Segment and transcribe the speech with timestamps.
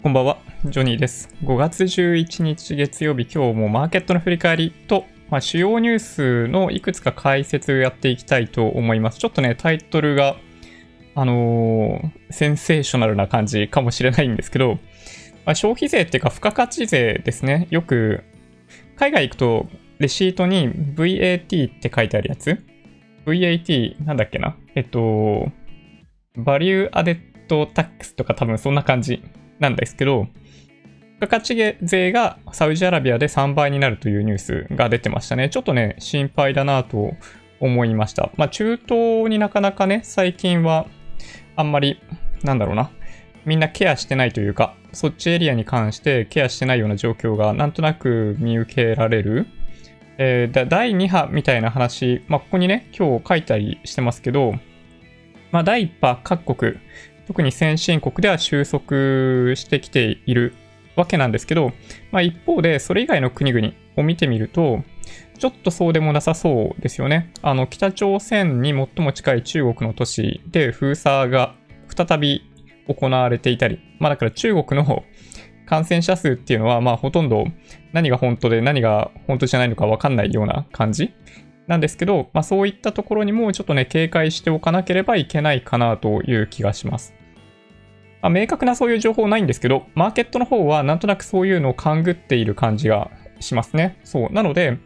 [0.00, 1.28] こんばんは、ジョニーです。
[1.42, 9.18] 5月11日月曜日、今日もマーケットの振り返りと、まあ、主要ニュースのいくつか解説やっていきたいと思います。
[9.18, 10.36] ちょっとね、タイトルが、
[11.16, 14.78] あのー、センセーショナルな感じかもしれないんですけど、
[15.44, 17.66] まあ、消費税っていうか、付加価値税ですね。
[17.70, 18.22] よく、
[18.94, 19.68] 海外行くと、
[19.98, 22.64] レシートに VAT って書いてあるやつ
[23.26, 24.56] ?VAT、なんだっけな？
[24.76, 25.50] えっと、
[26.36, 27.18] value added
[27.48, 29.24] tax とか多分そんな感じ
[29.58, 30.28] なんですけど、
[31.20, 35.48] 付加価値税がサウジアラビアで3倍になるというニュースが出てましたね。
[35.48, 37.14] ちょっとね、心配だなと
[37.60, 38.30] 思いました。
[38.36, 40.86] まあ、中東になかなかね、最近は
[41.56, 42.00] あんまり、
[42.44, 42.90] なんだろうな、
[43.44, 49.46] みんなケアしてないというか、そっちエリアに関してケアしてないような状況がなんとなく見受けられる。
[50.18, 54.54] えー、第2波みたいな話、まあ、ここにね、今日書いたりしてますけど、
[55.50, 56.74] まあ、第1波各国、
[57.28, 60.54] 特に先進国では収束してきている
[60.96, 61.72] わけなんですけど、
[62.10, 64.82] まあ、一方でそれ以外の国々を見てみると、
[65.38, 67.30] ちょっとそうでもなさそうですよね。
[67.42, 71.54] あの、北朝鮮に最も近い中国の都市で封鎖が
[71.94, 72.42] 再び
[72.88, 75.04] 行われていたり、まあだから中国の
[75.66, 77.44] 感染者数っていうのは、まあほとんど
[77.92, 81.12] 何が本当で何が本当じゃないのかわかんないような感じ
[81.66, 87.17] なんですけど、まあそういったところにもちょっとね、警戒しておかなければいけないかなという気がします。
[88.20, 93.98] まあ、明確なそういう情報ないんですけど、マーケットの方はなんとなくそういうのを勘ぐっている感じがしますね。
[94.04, 94.32] そう。
[94.32, 94.78] なので、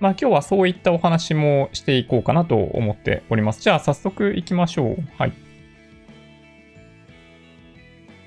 [0.00, 3.60] まあ今日はそういったお話もしていこうかなと思っております。
[3.60, 4.96] じゃあ早速行きましょう。
[5.18, 5.32] はい。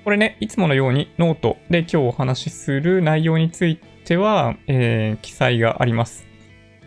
[0.04, 6.26] これね、いつものようにノートで今日お話しする内容については、えー、記載があります。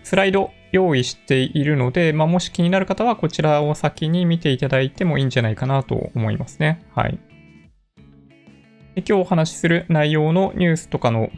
[0.04, 6.82] スライド用意しているので、まあ、もし気になる方はこちらを先に見ていただいてもいいんじゃないかなと思いますね。
[6.94, 7.20] はい。
[8.98, 11.30] 今日お話しする内容のニュースとかの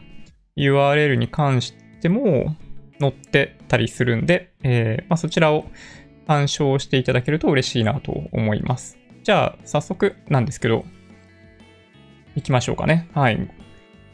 [0.56, 2.56] URL に関しても
[2.98, 5.66] 載ってたりするんで、えー、まあ、そちらを
[6.26, 8.96] 参照していただけると嬉しいなと思います。
[9.24, 10.86] じゃあ、早速なんですけど、
[12.34, 13.10] 行きましょうかね。
[13.12, 13.36] はい。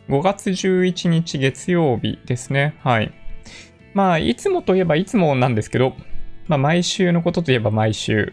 [0.09, 2.75] 5月11日月曜日ですね。
[2.83, 3.13] はい。
[3.95, 5.95] まあ、いつもといえばいつもなんですけど、
[6.49, 8.33] まあ、毎週のことといえば毎週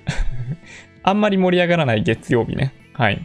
[1.03, 2.73] あんまり盛り上がらない月曜日ね。
[2.94, 3.23] はい。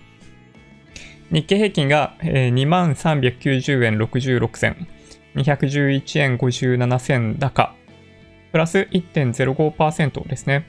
[1.30, 4.88] 日経平均が、えー、2390円66銭、
[5.34, 7.74] 211円57銭高、
[8.52, 10.66] プラス1.05%ですね。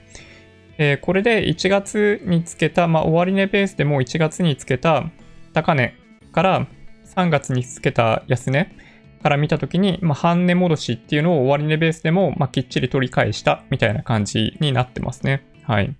[0.77, 5.09] えー、これで1月につけた、まあ、終値ベースでも1月につけた
[5.53, 5.93] 高値
[6.31, 6.67] から
[7.15, 8.73] 3月につけた安値
[9.21, 15.43] から見たときに、まあ、半値戻しっていうのを終値ベースでも、まあ、きっちり取り返したみたいな感じになってますね。
[15.63, 15.95] はい。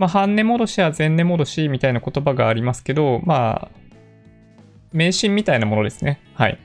[0.00, 3.80] まあ、半値戻しや前値戻しみたいな言葉がありますけど、まあ、
[4.92, 6.22] 迷信みたいなものですね。
[6.32, 6.58] はい。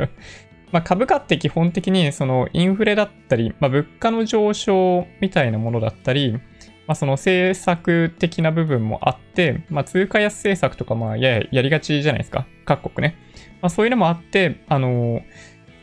[0.72, 12.46] ま株価って基本的にそのインフレだったり、まあ、物価の上昇みたいなものだったり、まあ、その政策的な部分もあって、まあ、通貨安政策とかまあやややりがちじゃないですか。
[12.66, 13.16] 各国ね。
[13.62, 15.22] まあ、そういうのもあって、あのー、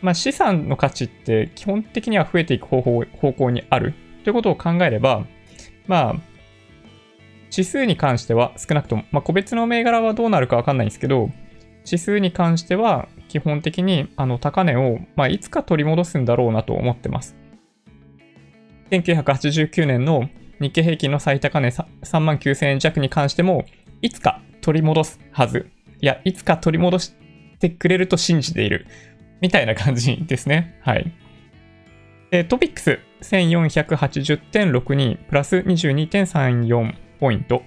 [0.03, 5.25] ま、資産の価値って基本的には増えていく方法方向にあるということを考えれば、
[5.87, 6.32] まあ、
[7.55, 11.29] 指数に関しては少なくとも、まあ、個別の銘柄はどうなるかわかんないんですけど、
[11.85, 17.35] 指数に関しては基本的にあの高値を、まあ、いつか取り戻すんだろうなと思ってます。
[18.89, 23.65] 1989年の日経平均の最高値3万9000円弱に関しても、
[24.01, 25.69] いつか取り戻すはず。
[26.01, 27.13] いや、いつか取り戻し
[27.59, 28.87] てくれると信じている。
[29.41, 30.79] みたいな感じですね。
[30.81, 31.11] はい。
[32.47, 37.63] トピックス1480.62プラス22.34ポイント。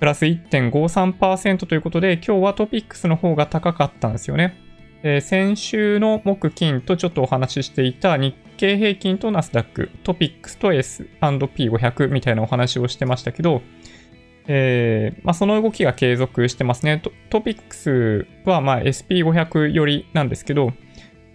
[0.00, 4.56] プラス1.53%ということで、今日はトピックスの方が高かったんですよね。
[5.04, 13.62] えー、先週の木金とちょっとお話ししていた日経平均とナスダック、トピックスと S&P500 みたいなお話をしてましたけど、
[14.48, 16.98] えー、まあ、その動きが継続してますね。
[16.98, 20.72] トトピックスはま SP500 よりなんですけど、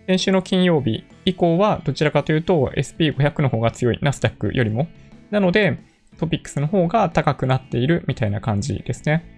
[0.08, 4.90] 先週の金曜日以降はどちらかというと SP500 の方が強い、ナスダックよりも。
[5.32, 5.80] なので、
[6.18, 9.38] トピックスの方が高くなっているみたいな感じですね。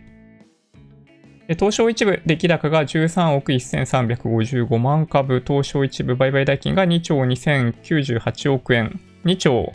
[1.57, 9.73] 東証一部出来高が13億1355万株、東証一部売買代金が2兆2098億円、2兆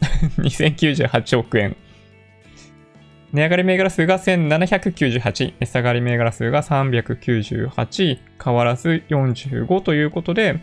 [0.40, 1.76] 2098億円。
[3.32, 10.58] 値上がり銘柄数が1798、値下がり銘柄数が398、変わらず45ということで、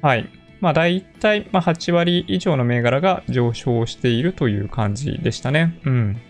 [0.00, 0.28] はい。
[0.60, 5.78] まあ大体、まあ8割以上の銘柄が上昇しているという感じでしたね。
[5.84, 6.20] うん。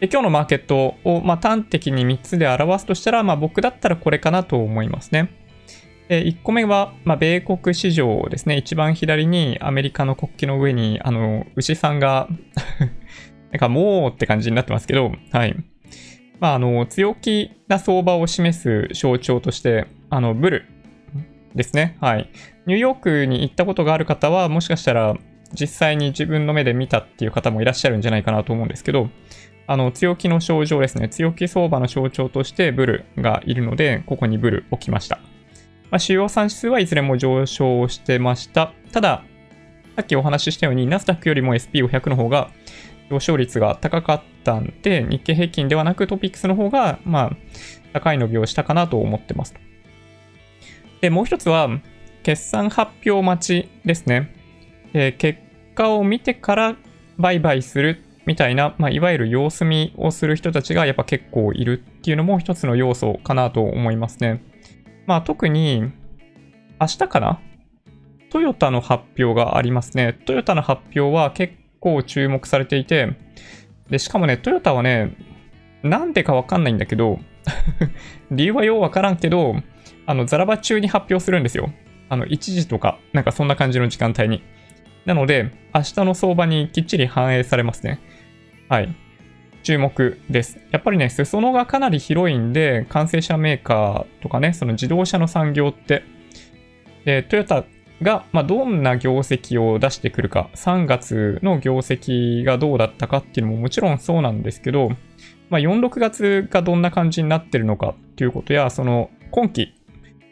[0.00, 5.30] で今日のマーケットを、まあ、端的に3つで表すとしたら、まあ、僕だったらこれかなと思いますね。
[6.08, 8.56] で1個目は、まあ、米国市場ですね。
[8.56, 12.28] 一番左にアメリカの国旗の上に、あの、牛さんが
[13.50, 15.56] なんかもうって感じになってますけど、はい。
[16.40, 20.64] まあ、あの、強気な相場を示す象徴として、あの、ブル
[21.58, 21.98] ですね。
[22.00, 22.30] はい。
[22.64, 25.14] ニューヨークに行ったことがある方は、もしかしたら
[25.52, 29.10] 実際に自分の目で見たっていう方もいらっしゃるんじゃないかなと思うんですけど、
[29.66, 31.10] あの、強気の象徴ですね。
[31.10, 35.16] 強気相場の象徴としてブルがいるので、ここにブル置きました。
[35.90, 38.72] まあ、主要産指数はいずれも上昇してました。
[38.92, 39.24] ただ、
[39.96, 42.50] さっきお話ししたように、ナスダックよりも SP500 の方が
[43.10, 47.36] 上昇率が高かったんで、日経平均ではなくトピックスの方が、まあ、
[47.92, 49.54] 高い伸びをしたかなと思ってます。
[51.00, 51.68] で、もう一つは、
[52.22, 54.34] 決算発表待ちですね。
[54.92, 55.40] えー、結
[55.74, 56.76] 果を見てから
[57.18, 64.42] 売買するみたいな、まあ、いわゆる様子見をする人たちがやっぱ結構いるっていうのも一つの要素かなと思いますね。
[65.06, 65.90] まあ特に
[66.80, 67.40] 明日かな？
[68.30, 70.12] トヨタの発表がありますね。
[70.26, 73.16] トヨタの発表は結構注目されていて、
[73.88, 75.16] で、しかもね、トヨタはね、
[75.82, 77.20] なんでかわかんないんだけど
[78.30, 79.56] 理由はようわからんけど、
[80.08, 81.70] あの、ザラバ中に発表するんですよ。
[82.08, 84.42] あの、1時とか、なんかそんな感じの時間帯に。
[85.04, 88.00] なので、明日の相場にきっちり反映されますね。
[88.70, 88.96] はい。
[89.62, 90.60] 注目です。
[90.70, 96.04] やっぱりね、裾野がかなり広いんで、完成車メーカーとかね、その自動車の産業って、
[97.04, 97.64] で、トヨタ
[98.00, 104.88] が、まあ、どんな業績を出してくるか、3月の業績がどうだったかっていうのももちろんそうなんですけど、
[105.50, 109.74] まあ、4、6月がどんな感じになってるのかっていうことや、その今期、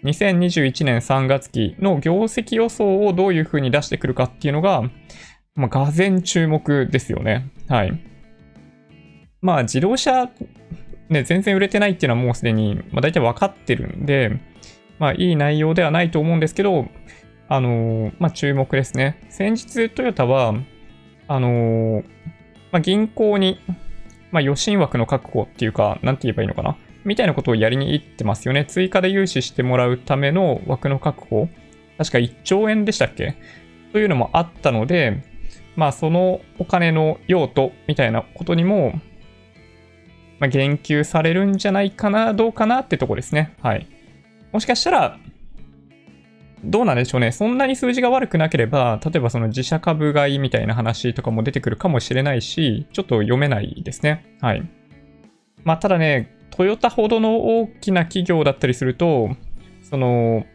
[0.07, 4.83] 2021年3月期の業績予想をどういう風に出してくるかっていうのが、
[5.55, 7.51] まあ、がぜ注目ですよね。
[7.69, 8.01] はい。
[9.41, 10.31] まあ自動車、
[11.09, 14.41] ね、全然売れてないっていうのはもうすでに、まあ、大体分かってるんで、
[14.99, 16.89] まあいい内容ではないと思うんですけど、
[17.49, 19.21] あのー、まあ注目ですね。
[19.29, 20.55] 先日トヨタは、
[21.29, 22.05] あのー、
[22.71, 23.61] まあ銀行に、
[24.31, 26.77] まあ予診枠の確保っていうか、なんて言えばいいのかな。
[27.07, 28.67] みたいなことをやりに行ってますよね。
[28.67, 31.49] 追加で融資してもらうための枠の確保。
[31.97, 33.37] 確か1兆円でしたっけ？
[33.93, 35.23] というのもあったので、
[35.77, 39.01] まあそのお金の用途みたいなことにも、
[40.39, 43.55] まあ、言及されるんじゃないかな、どうかなってとこですね。
[43.63, 43.87] はい。
[44.53, 45.19] もしかしたら、
[46.65, 47.33] どうなんでしょうね。
[47.33, 54.37] そんなに数字が悪くなければ、例えばその自社株買いみたいな話とかも出てくるかもしれないし、ちょっと読めないですね。
[54.41, 54.69] はい。
[55.65, 59.31] まあ、ただね、トヨタほどの大きな企業だったりすると、
[59.83, 60.47] その、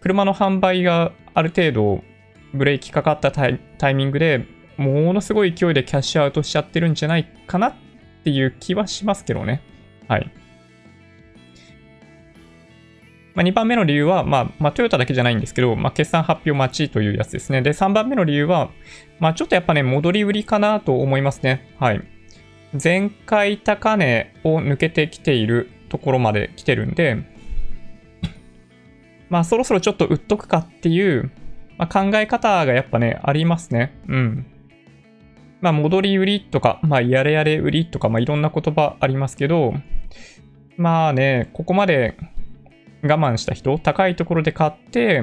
[0.00, 2.04] 車の販売がある程度
[2.52, 7.74] ブレーキかかったタイミングでものすごい勢いでキャッシュアウトしちゃってるんじゃないかなっ
[8.24, 9.62] ていう気はしますけどね。
[10.08, 10.30] はい。
[13.34, 17.62] まあ、2番目の理由は、まあ、まあ、トヨタだけじゃないんですけど、まあ、決算発表待ちというやつですね。
[17.62, 18.70] で、3番目の理由は、
[19.18, 21.74] まあ、ちょっとやっぱね、戻り売りかなと思いますね。
[21.80, 22.02] はい。
[22.82, 27.18] 前回高値を抜けてきているところまで来てるんで、
[29.28, 31.30] まあ、そろそろちょっと売っとくかっていう、
[31.78, 33.96] まあ、考え方がやっぱね、ありますね。
[34.08, 34.46] うん。
[35.60, 39.74] まあ、戻り売りとか、まあ、やれやれ売りとか、まあ、いろんな言葉ありますけど、
[40.76, 42.16] まあね、ここまで
[43.02, 45.22] 我慢した人、高いところで買って、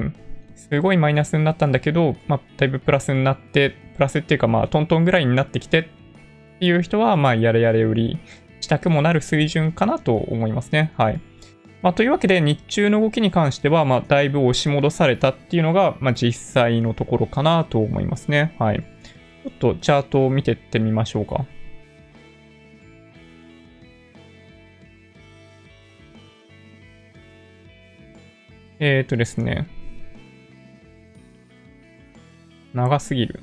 [0.56, 5.88] すごいマイナスになったんだけど、まあ、だいぶプラスになって、プラスっていうか、まあ、トントンぐらいになってきて
[6.56, 8.18] っていう人は、まあ、やれやれ売り
[8.60, 10.92] したくもなる水準かなと思いますね。
[10.96, 11.20] はい。
[11.82, 18.54] まあ、というわけで、日中の動きに関しては、まあ、だいぶ押し戻されたっていうのが、まあ、実際のところかなと思いますね。
[18.58, 18.84] はい。
[19.42, 21.44] ちょっとチャートを見てってみましょうか。
[28.78, 29.68] えっ、ー、とですね。
[32.74, 33.40] 長すぎる。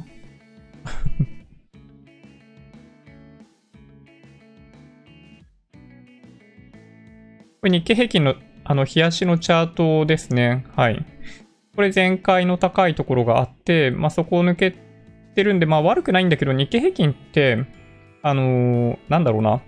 [7.62, 8.36] これ日経平均の
[8.70, 10.64] あの、冷やしのチャートですね。
[10.76, 11.04] はい。
[11.76, 14.76] これ前回の高いところがあって、まあ、そこを抜け
[15.34, 17.66] てるんで、まあ悪くないんだけど、日経平均って、
[18.22, 19.62] あのー、なんだろうな。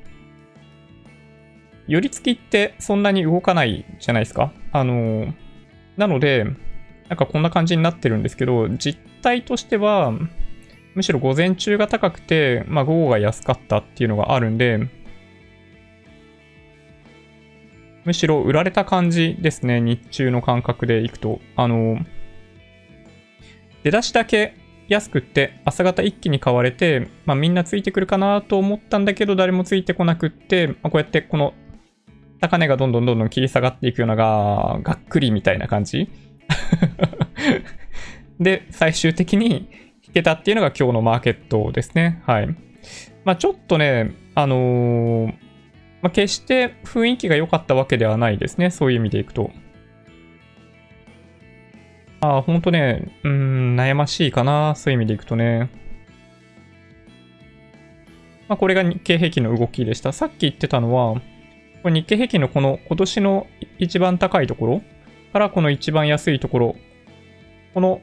[1.87, 4.53] 寄り付きってそんなに動かないじゃないですか。
[4.71, 5.33] あのー、
[5.97, 6.45] なので、
[7.09, 10.13] なんかこんな感じになってるんですけど、実態としては、
[10.93, 14.79] むしろ午前中が高くて、まあ午後が安かったっていうのがあるんで、
[18.05, 19.79] むしろ売られた感じですね。
[19.79, 21.39] 日中の感覚でいくと。
[21.55, 21.99] あの、
[23.83, 24.55] 出だしだけ
[24.87, 31.53] 安くって朝方一気に買われて、まあ、みんなついてくるかなと思ったんだけど誰もついてこなくって、まあ、こうやってこの
[32.41, 36.09] 高値がどんどんどんどん切り下がっていくようなががっくりみたいな感じ
[38.39, 39.69] で最終的に
[40.05, 42.47] 引けたっていうのが今日のマーケットですねはい
[43.23, 45.33] まあちょっとねあのー、
[46.01, 49.51] まあ、決して雰囲気が良かったわけではないですねそういう意味でいくと
[52.21, 54.75] ああ、ほんとね、うん、悩ましいかな。
[54.75, 55.71] そういう意味でいくとね。
[58.47, 60.11] まあ、これが日経平均の動きでした。
[60.11, 61.19] さっき言ってたのは、
[61.81, 63.47] これ日経平均のこの今年の
[63.79, 64.81] 一番高いところ
[65.33, 66.75] からこの一番安いところ、
[67.73, 68.01] この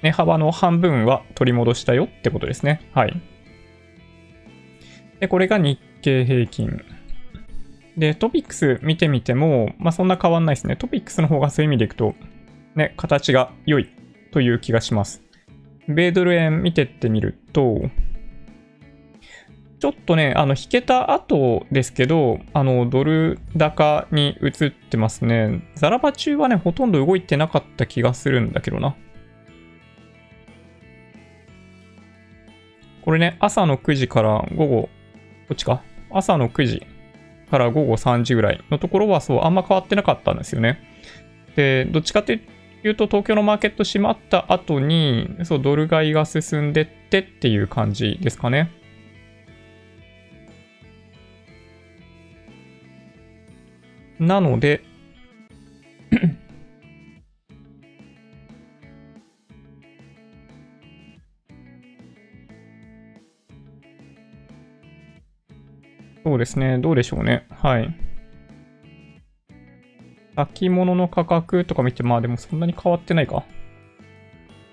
[0.00, 2.80] 値幅の半分は取り戻したよってことですね。
[2.94, 3.22] はい。
[5.20, 6.82] で、これが日経平均。
[8.00, 10.74] で、トピックス見てみても、まあそんな変わんないですね。
[10.74, 12.14] トピックスの方がそういう意味でいくと、
[12.74, 13.90] ね、形が良い
[14.32, 15.22] という気がします。
[15.86, 17.90] 米ドル円見てってみると、
[19.80, 25.62] ちょっとね、あの、引けた後ですけど、あの、ドル高に移ってますね。
[25.74, 28.96] ザラバ中はね、ほとんど動いてなかった気がするんだけどな。
[33.02, 34.82] これね、朝の9時から午後、
[35.48, 35.82] こっちか？
[36.10, 36.86] 朝の9時
[37.50, 40.78] から午後3時ぐらいのところはそう、あんま変わってなかったんですよね。
[41.56, 42.40] で、どっちかって
[42.84, 48.70] いうと東京のマーケット閉まった後に、そう、ドル買いが進んでってっていう感じですかね。
[54.18, 54.82] なので
[66.24, 66.78] そうですね。
[66.78, 67.46] どうでしょうね。
[67.50, 67.94] はい。
[70.36, 73.44] 先物の価格とか見て、まあでもそんなに変わってないか。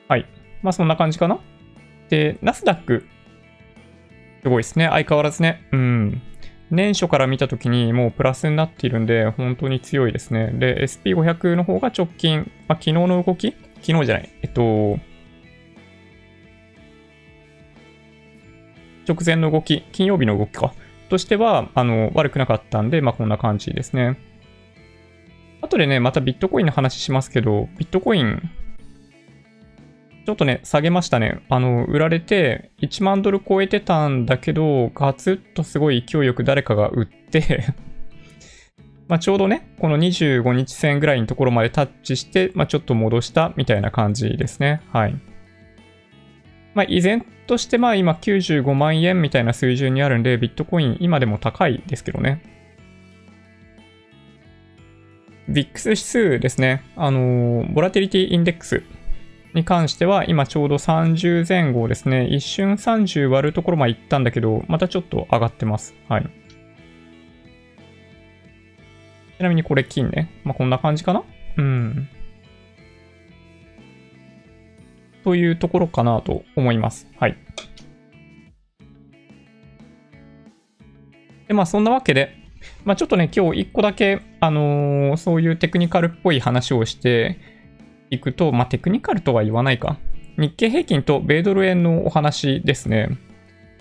[0.08, 0.26] はい。
[0.62, 1.40] まあそんな感じかな。
[2.10, 3.06] で、ナスダック。
[4.44, 4.88] すごいですね。
[4.90, 5.68] 相変わらずね。
[5.72, 6.22] うん。
[6.70, 10.52] 年初から見たときにもうプラスになっているんで、本当に強いですね。
[10.54, 13.56] で、SP500 の方が直近、まあ、昨日の動き？
[13.82, 14.30] 昨日じゃない。
[14.42, 15.00] えっと、
[19.08, 20.74] 直前の動き、金曜日の動きか。
[21.08, 24.20] としては、あの、悪くなかったんで、まあ、こんな感じですね。
[25.62, 28.42] 後でね、またビットコインの話しますけど、ビットコイン、
[30.26, 31.42] ちょっとね、下げましたね。
[31.48, 37.74] あの、売られて、1万ドル超えてたんだけど、ガツッとすごい勢いよく誰かが売って
[39.08, 44.82] まちょうどね、この25日線ぐらいのところまでタッチして、まあちょっと戻したみたいな感じですね。
[44.92, 45.16] はい。
[46.78, 52.42] まあ依然としてまあ今95万円みたいな水準にあるんで、ビットコイン今でも高いですけどね。
[55.50, 56.84] VIX 指数ですね。
[56.96, 58.84] あのボラティリティインデックス
[59.56, 62.28] に関しては、今ちょうど30前後ですね。
[62.28, 65.96] 一瞬30割るところまで行ったんだけど、またちょっと上がってます。
[66.08, 66.30] はい。
[69.40, 70.30] ちなみにこれ金ね。
[70.44, 71.24] まあ、こんな感じかな？
[71.58, 72.08] うん。
[75.28, 77.06] というところかなと思います。
[77.20, 77.38] はい。
[81.50, 82.34] で、まあそんなわけで、
[82.86, 87.42] まあ、ちょっとね、今日1個だけ、あのー、そういうテクニカルっぽい話をして
[88.10, 89.98] いくと、まあ、テクニカルとは言わないか。
[90.38, 93.10] 日経平均と米ドル円のお話ですね。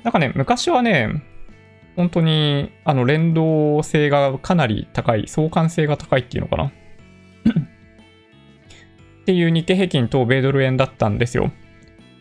[0.03, 1.23] なんかね、昔はね、
[1.95, 6.73] 本当に、あの、連動性がかなり高い、相関性が高いっていうのかな
[9.27, 11.51] っていう日経平均と米ドル円だったんですよ。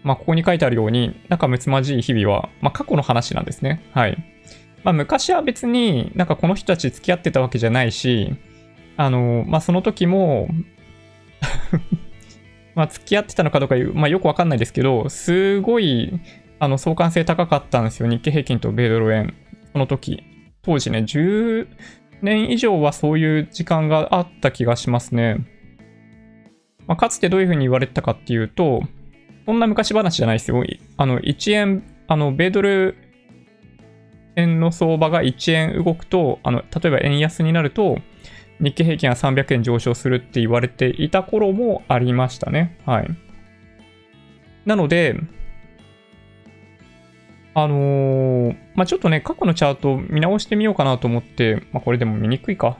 [0.02, 3.84] まあ、ここに書いてあるように、仲睦まじい日々は、まあ、過去の話なんですね。
[3.94, 4.18] はい。
[4.84, 8.34] まあ、昔は別になんかこの人たち付き合ってたわけじゃないし、
[8.98, 10.48] あの、まあ、その時も
[12.74, 16.20] ま、付き合ってたのかどうか、まあ、よくわかんないですけど、すごい、
[16.58, 18.10] あの、相関性高かったんですよ。
[18.10, 19.36] 日経平均と米ドル円。
[19.74, 20.24] その時。
[20.64, 21.68] 当時ね、10
[22.24, 25.46] 年以上はそういう時間があった気がしますね。
[26.88, 28.82] まあ、かつてどういうふうに言われてたかっていうと、
[29.46, 30.64] そんな昔話じゃないですよ。
[30.98, 32.96] あの、1円、あの、米ドル
[34.36, 38.00] 円の相場が1円動くと、あの、例えば円安になると、
[38.60, 42.78] 日経平均は300円上昇するって言われていた頃もありましたね。
[42.86, 43.08] はい。
[44.66, 45.20] なので、
[47.54, 52.78] あのー、まあ、ちょっとね、過去のチャート見直してみようかなと思って、まあ、これでも見にくいか。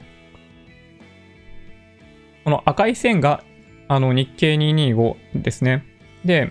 [2.44, 3.42] この赤い線が、
[3.88, 5.84] あの、日経225ですね。
[6.24, 6.50] で、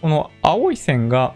[0.00, 1.34] この青い線が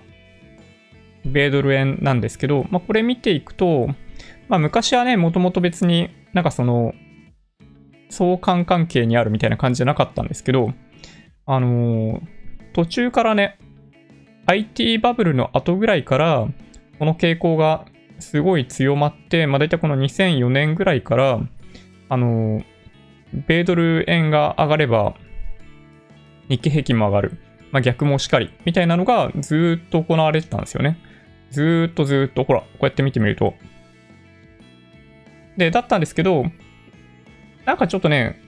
[1.25, 3.89] 米ドル円なんですけど、まあ、これ見ていくと、
[4.49, 6.95] まあ、昔はね、もともと別になんかその、
[8.11, 10.73] 相関関係にあるみたいな感じじゃなかったんですけど、
[11.47, 12.21] あのー、
[12.73, 13.59] 途中からね、
[14.47, 16.47] IT バブルの後ぐらいから、
[16.99, 17.87] この傾向が
[18.19, 21.41] すごい強まって、まあ、大体この2004年ぐらいから、
[22.09, 22.63] あの、
[23.47, 25.15] 米ドル円が上がれば、
[26.49, 27.39] 日経平均も上がる。
[27.73, 28.51] まあ、逆もしかり。
[28.65, 30.99] みたいなのがずっと行われてたんですよね。
[31.51, 33.55] ずっとずっと、ほら、こうやって見てみると。
[35.57, 36.47] で、だったんですけど、
[37.65, 38.41] なんかちょっとね、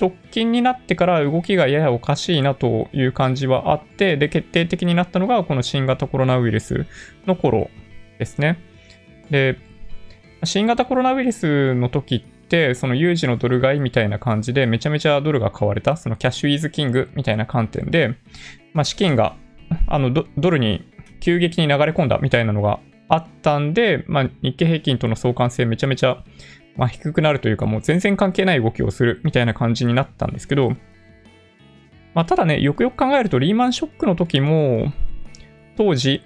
[0.00, 6.86] 直近になってから動きがややおかしいなという感じはあって、で、決定的になったのがこの新型コロナウイルス
[7.26, 7.70] の頃
[8.18, 8.58] ですね。
[9.30, 9.58] で、
[10.44, 12.37] 新型コロナウイルスの時って、
[12.74, 18.14] その有事のドル買いみたいな感じでめちゃめちゃドルが買われた、そのキャッシュイーズキングみたいな観点で、
[18.72, 19.36] まあ、資金が
[19.86, 20.84] あのドルに
[21.20, 26.22] 急激に流れ込んだみたいなのがあったんで、まあ、日経平均との相関性めちゃめちゃ、
[26.76, 30.70] まあ、低くなるというか、もう全然関係ない動きをするみたいな感じになったんですけど、
[32.14, 34.92] まあ、ただね、よくよく考えると、リーマンショックの時も、
[35.76, 36.22] 当時、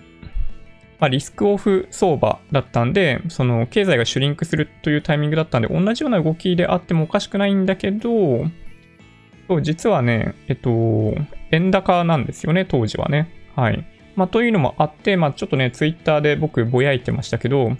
[1.02, 8.44] まあ、リスクオフ相場だったんで、その経済がシュリンクするというタイミングだったんで、同じような動きであってもおかしくないんだけど、
[9.48, 11.12] そう実はね、えっと、
[11.50, 13.28] 円高なんですよね、当時はね。
[13.56, 13.84] はい。
[14.14, 17.72] まあ、というのもあって、まあ、ちょっとね、ツイッターで僕ぼやいてましたけど、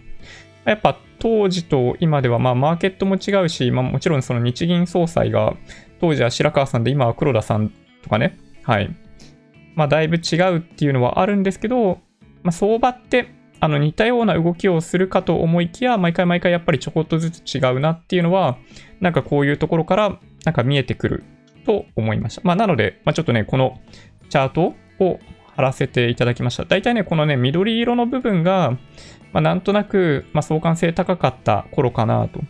[0.64, 5.54] やっぱ当時と今では、まあ、マーケットも違うし、まあ、もちろんその日銀総裁が、
[6.00, 7.70] 当時は白川さんで、今は黒田さん
[8.02, 8.90] とかね、はい。
[9.76, 12.00] まあ、だいぶ違うっていうのはあるんですけど、
[12.42, 18.58] まあ、相場って、あの、似たような動きをするかと思いきや、毎回毎回やっぱりちょこっとずつ違うなっていうのは、
[19.00, 21.24] なんかこういうところから、なんか見えてくる
[21.64, 22.42] と思いました。
[22.44, 23.80] まあ、なので、まあ、ちょっとね、この
[24.28, 25.20] チャートを
[25.54, 26.64] 貼らせていただきました。
[26.64, 28.72] 大体ね、このね、緑色の部分が、
[29.32, 32.40] まあ、なんとなく、まあ、相関性高かった頃かなと。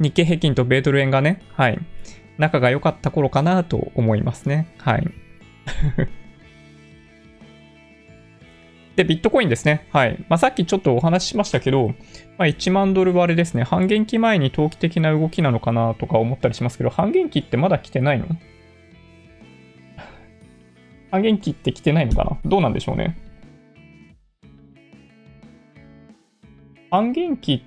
[0.00, 1.78] 日経平均と米ドル円がね、はい、
[2.38, 4.74] 仲が良かった頃かなと思いますね。
[4.78, 5.06] はい。
[8.94, 9.86] で、ビットコインですね。
[9.90, 10.22] はい。
[10.28, 11.88] まあ、さっきちょっとお話ししましたけど、
[12.36, 13.62] まあ、1万ドル割れですね。
[13.62, 18.26] 半減期前に投機的な動きなのかなとか思ったりしますけど、半減期ってまだ来てないの？
[21.10, 22.38] 半減期って来てないのかな？
[22.44, 23.16] どうなんでしょうね。
[26.90, 27.64] 半減期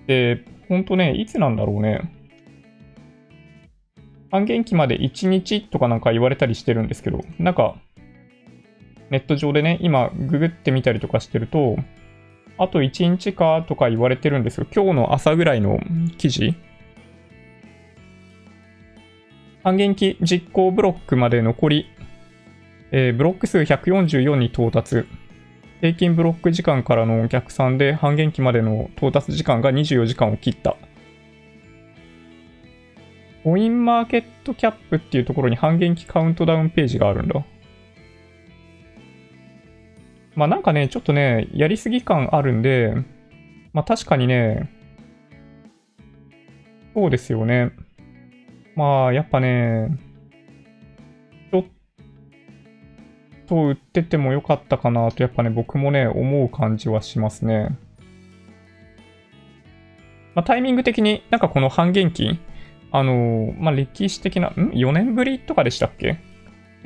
[0.00, 2.12] って、ほんとね、いつなんだろうね。
[4.30, 7.76] 半減期まで1日とかなんか言われたりしてるんですけど、なんか、
[9.10, 11.76] ネット上でね、今、ググってみたりとかしてると、
[12.58, 14.66] あと1日かとか言われてるんですよ。
[14.74, 15.78] 今日の朝ぐらいの
[16.16, 16.54] 記事
[19.62, 21.90] 半減期実行ブロックまで残り
[22.92, 25.06] えー、ブロック数144に到達。
[25.80, 30.76] 平均ブロック時間からの逆算で半減期までの到達時間が24時間を切った。
[33.44, 37.44] コインマーケットキャップっていうところに半減期カウントダウンページがあるんだ。
[40.36, 42.94] まあなんかね、ちょっとね、やりすぎ感あるんで、
[43.72, 44.70] まあ確かにね、
[46.94, 47.72] そうですよね。
[48.76, 49.88] まあやっぱね、
[51.50, 51.64] ちょっ
[53.46, 57.78] と売っててもよかったかなと、やっぱね、僕もね、思う感じはしますね。
[60.34, 62.38] まあ、タイミング的になんかこの半減期、
[62.92, 66.18] あのー、まあ、歴史的な、ん ?4 年ぶりとかでしたっけ？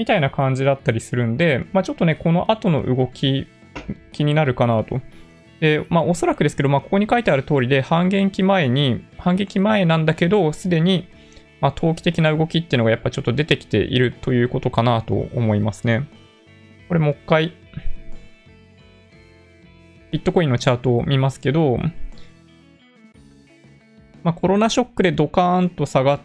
[0.01, 3.47] みたいな感じだったりするんで、まあ、ちょっとね、この後の動き、
[4.13, 5.03] 気になるかなと。
[5.61, 11.07] で、まあ、おそらくですけど、まあ、ここに書いてある通りで、半減期前に、半減期前なんだけど、すでに、
[11.61, 16.09] まあ、投機的な動きっていうのがやっぱちょっと出てきているということかなと思いますね。
[16.89, 17.53] これもう一回、
[20.13, 21.77] ビットコインのチャートを見ますけど、
[24.23, 26.21] まあ、コロナショックでドカーンと下がっ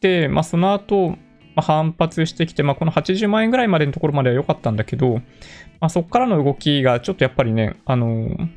[0.00, 1.18] て、まあ、その後、
[1.56, 5.14] まあ、反発してきて、まあ、この80万円ぐらいまでのところまでは良かったんだけど、
[5.80, 8.48] まあ、そこからの動きがちょっとやっぱりね、あのー、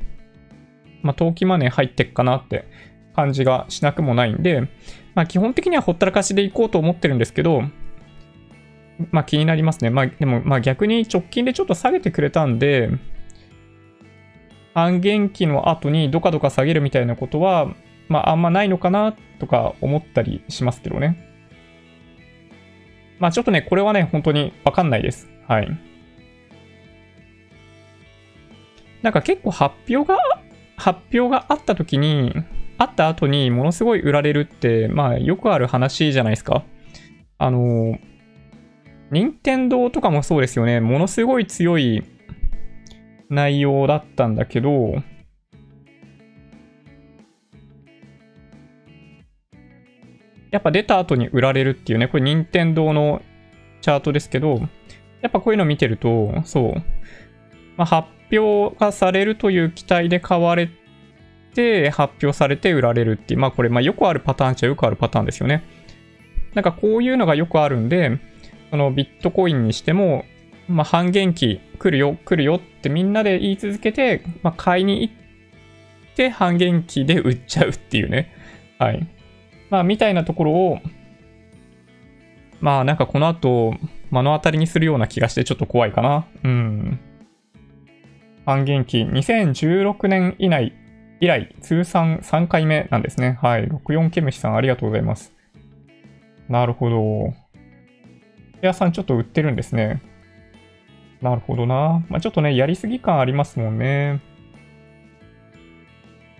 [1.03, 2.65] まあ、投機マネー入ってっかなって
[3.15, 4.61] 感じがしなくもないんで、
[5.15, 7.63] まあ、基本的にはほったらかしでいこうと思ってるんですけど、
[9.11, 9.89] まあ気になりますね。
[9.89, 12.89] まあでも、まあ逆に直近でちょっと下げてくれたんで、
[14.73, 17.73] 半減期の後にどかどか下げるみたいなことは、
[18.09, 21.26] まああんまないのかなとか思ったりしますけどね。
[23.19, 25.27] まあちょっとね、これはね、本当にわかんないです。
[25.47, 25.67] はい。
[29.01, 30.17] なんか結構発表が、
[30.75, 32.33] 発表があった時に、
[32.77, 36.63] あった後にものすごい売られるって、まあよくある話じゃないですか。
[37.37, 37.97] あの、
[39.11, 40.79] 任天堂とかもそうですよね。
[40.79, 42.03] ものすごい強い
[43.29, 45.01] 内容だったんだけど、
[50.51, 53.21] やっぱ出た後に売られるっていうね、これ任天堂の
[53.81, 54.61] チャートですけど、
[55.21, 56.73] やっぱこういうの見てると、そう、
[57.75, 60.69] まあ、発表がされるという期待で買われ
[61.53, 65.63] て、発表されて売られるっていう、まあこれ、まあよくあるパターンっちゃよくあるパターンですよね。
[66.53, 68.19] なんかこういうのがよくあるんで、
[68.69, 70.25] そのビットコインにしても、
[70.67, 75.13] まあ半減期来るよ、来るよってみんなで言い続けて、まあ買いに行っ
[76.15, 78.33] て半減期で売っちゃうっていうね。
[78.77, 79.07] はい。
[79.69, 80.79] まあみたいなところを、
[82.59, 83.75] まあなんかこの後
[84.11, 86.25] 目の当たりにするような気がしてちょっと怖いかな。
[86.43, 86.99] うん。
[88.45, 90.73] 半減期2016年以内
[91.19, 93.37] 以来通算3回目なんですね。
[93.41, 93.67] はい。
[93.67, 95.33] 64ケムシさんありがとうございます。
[96.47, 97.33] なるほど。
[98.61, 100.01] 屋さんちょっと売ってるんですね。
[101.21, 102.05] なるほどな。
[102.09, 104.21] まあ、ちょっとね、やりすぎ感ありますもんね。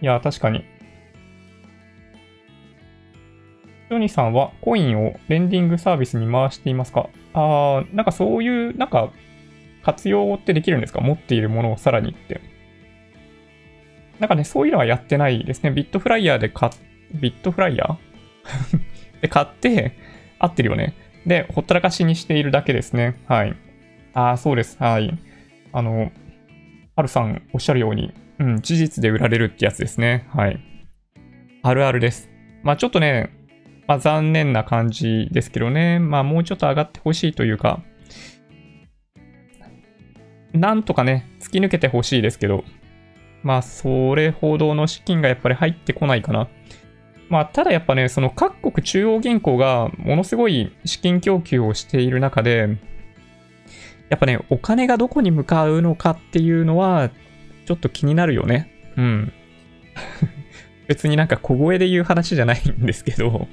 [0.02, 0.64] いや、確かに。
[3.90, 7.10] ジョニーさんはコインをレンディングサービスに回していますか？
[7.34, 9.12] あー、なんかそういう、なんか
[9.84, 11.00] 活用ってできるんですか？
[11.00, 12.42] 持っているものをさらにって。
[14.20, 15.72] なんかね、そういうのはやってないですね。
[15.72, 16.72] ビットフライヤーで買っ、
[17.14, 17.98] ビットフライヤー？
[19.22, 19.94] で買って、
[20.40, 20.94] 合ってるよね。
[21.26, 23.20] で、ほったらかしにしているだけですね。
[23.28, 23.56] はい。
[24.14, 24.78] ああ、そうです。
[24.82, 25.18] はい。
[25.72, 26.12] あの、
[26.96, 30.28] はるさんおっしゃるように、うん、事実で売られるってやつですね。
[30.30, 30.60] はい。
[31.64, 32.30] あるあるです。
[32.64, 33.30] まあちょっとね、
[33.88, 36.00] まあ残念な感じですけどね。
[36.00, 37.82] まあもうちょっと上がってほしいというか、
[40.54, 42.64] なんとかね、突き抜けてほしいですけど、
[43.44, 46.48] まあそれほどの資金がやっぱり入ってこないかな。
[47.30, 52.78] まあ、ただやっぱね、その各国中央銀行がものすごい資金供給をしている中で、
[54.10, 57.10] やっぱね、お金がどこに向かうのかっていうのは、
[57.66, 58.72] ちょっと気になるよね。
[58.96, 59.34] うん。
[60.88, 63.48] 別になんか小声で言う話じゃないんですけど、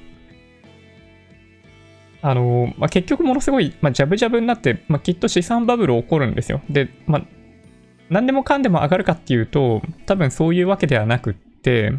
[2.25, 6.59] あの、まあ、結局ものすごい、まあ、ジャブジャブになって、まあ、きっと資産バブル起こるんですよ。
[6.71, 7.21] で、まあ、
[8.09, 11.93] 何でもかんでも上がるかっていうと、多分そういうわけではなくって、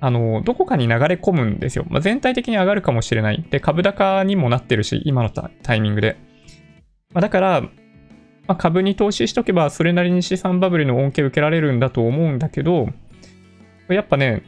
[0.00, 1.86] あの、どこかに流れ込むんですよ。
[1.88, 3.46] まあ、全体的に上がるかもしれない。
[3.48, 6.16] で、株高にもなってるし、今のタイミングで。
[7.14, 7.68] まあ、だから、ま
[8.48, 12.88] あ、株に投資しとけば、それなりに資産バブルの恩恵受けられるんだと思うんだけど、
[13.88, 14.42] やっぱね、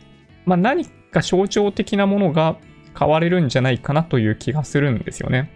[0.46, 2.56] まあ、何か象徴的なものが
[2.94, 5.50] 買われるんじゃないかなという気がするんですよね。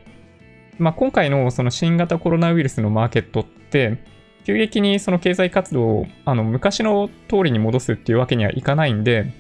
[0.79, 3.99] まあ、今回のその新型コロナウイルスのマーケットって、
[4.45, 9.33] 急激にその経済活動をあの昔の通りに戻すっていうわけにはいかないんで、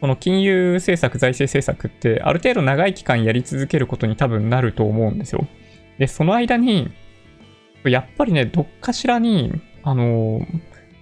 [0.00, 5.46] この金融政策、財政政策って、ある程度長い期間やり続けることに多分なると思うんですよ。
[5.98, 6.90] で、その間に、
[7.84, 9.52] やっぱりね、どっかしらに、
[9.82, 10.40] あの、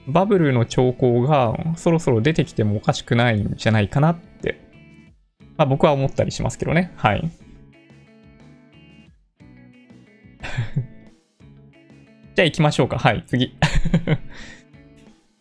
[0.08, 4.67] バブルの兆候がそろそろ出てきてもおかしくないんじゃないかなって、
[5.58, 6.92] まあ僕は思ったりしますけどね。
[6.96, 7.30] はい。
[12.34, 12.98] じゃあ行きましょうか。
[12.98, 13.54] はい、次。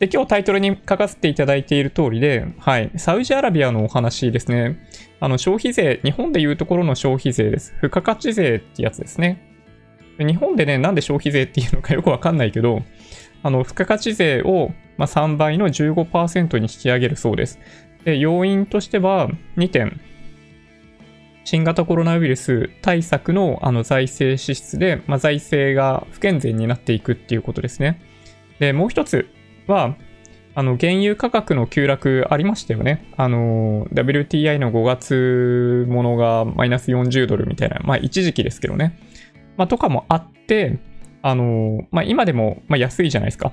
[0.00, 4.78] で、今日タイトルに書かせていただいている通りで、はい、サウジアラビアのお話ですね。
[5.20, 7.72] あの、消費税、日本でいうところの消費税です。
[7.76, 9.40] 付加価値税ってやつですね。
[10.18, 12.82] 日本でね、なんで消費税っていうのかよくわかんないけど、
[13.44, 17.60] あの、付加価値税を、ま、3倍の15%に引き上げるそうです。
[18.04, 20.00] で、要因としては2点。
[21.44, 28.02] 新型コロナウイルス対策のあの財政支出で、まあ、財政が不健全になっていくっていうことですね。
[28.58, 29.30] で、もう一つ、
[29.68, 29.96] は、
[30.54, 33.12] あの、原油価格の急落ありましたよね。
[33.16, 38.98] あの、WTI の5月ものがマイナス40ドルみたいな、まあ一時期ですけどね。
[39.56, 40.78] まあとかもあって、
[41.22, 43.52] あの、まあ今でも、ま、安いじゃないですか。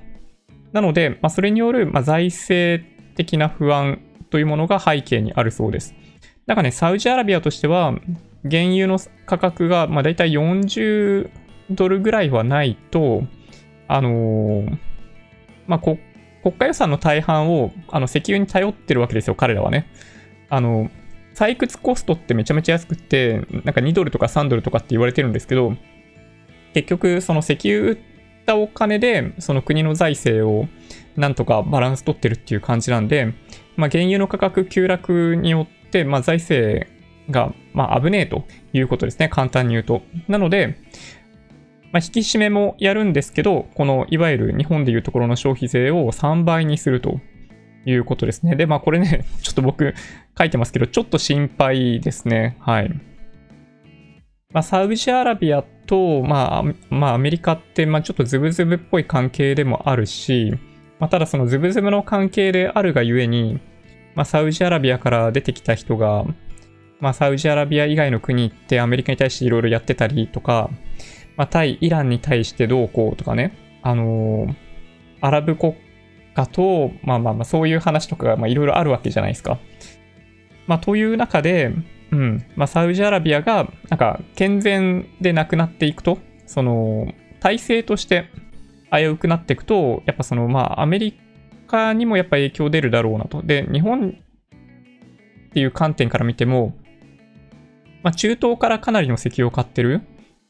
[0.72, 2.84] なので、まあそれによる、ま、財政
[3.16, 4.00] 的な不安
[4.36, 5.96] というものが背景にあるそうです。
[6.46, 7.94] だかね、サウジアラビアとしては、
[8.44, 11.30] 原油の価格が、まあ大体40
[11.70, 13.24] ドルぐらいはないと、
[13.88, 14.78] あのー
[15.68, 15.98] まあ、国
[16.60, 19.88] 家予算の大半をあの石油に頼ってるわけですよ、彼らはね。
[20.50, 20.90] あの、
[21.34, 25.78] 採掘コストってめちゃめちゃ安くって、なんか2ドルとか3ドルとかって言われてるんですけど、
[26.74, 27.98] 結局、その石油売っ
[28.46, 30.68] たお金で、その国の財政を
[31.16, 33.34] なんとかバランス取ってるっていう感じなんで、
[33.76, 36.88] まあ、原油の価格急落によって、まあ、財政
[37.30, 39.30] が、まあ、危ねえということですね。
[39.30, 40.02] 簡単に言うと。
[40.28, 40.78] なので、
[41.92, 47.20] まあ、引き締めもやるんですけど、このいわゆる日本でいうところの消費税を3倍にすると
[47.86, 48.56] いうことですね。
[48.56, 49.94] で、まあこれね、 ちょっと僕
[50.38, 52.58] 書いてますけど、ちょっと心配ですね。
[52.60, 52.90] はい。
[54.52, 60.54] まあ、サウジアラビアと、まあ、まあ、アメリカって、まあ、ちょっとズブズブっぽい関係でもあるし、
[61.00, 63.60] まあ、ただそのズブズブの関係であるがゆえに、
[64.16, 66.26] まあ、サウジアラビアから出てきた人が、
[67.00, 70.70] まあ、サウジアラビア以外の国ってアメリカに対していろいろやってたりとか、
[71.36, 74.56] まあ、対イランに対してどうこうとかね、あのー、
[75.22, 75.76] アラブ国
[76.34, 79.60] 家と、まあまあまあ、そういう話とかがいろいろあるわけじゃないですか。
[80.68, 81.74] まあ、という中で、
[82.12, 88.26] うん、まあ、サウジアラビアが、なんか、健全でなくなっていくと、その、体制として
[88.92, 91.18] 危うくなっていくと、やっぱその、まあ、アメリ
[91.68, 93.42] カにもやっぱ影響出るだろうなと。
[93.42, 96.76] で、日本っていう観点から見ても、
[98.04, 100.02] まあ、中東からかなりの石油を買ってる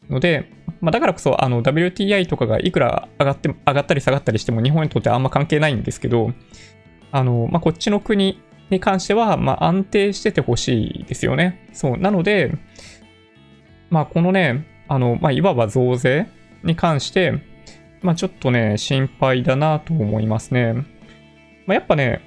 [0.09, 6.31] ので、まあ、だからこそ、あの、WTI とかがいくら上がって、上がったり下がったりしても日本にとってあんま関係ないんですけど、
[7.11, 11.67] あの、まあ、こっちの国に関しては、まあ、安定しててほしいですよね。
[11.71, 11.97] そう。
[11.97, 12.51] なので、
[13.89, 16.27] まあ、このね、あの、まあ、いわば増税
[16.63, 17.41] に関して、
[18.01, 20.73] まあ、ちょっとね、心配だなと思いますね。
[21.65, 22.21] まあ、やっぱね、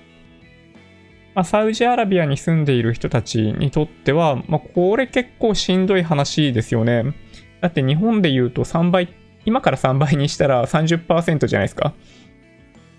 [1.34, 7.14] まあ、サウジアラビアに住んでいる人たちにとっては、まあ、これ結構しんどい話ですよね。
[7.60, 11.94] だって日本で言うと3倍、今から3倍にしたら30%じゃないですか。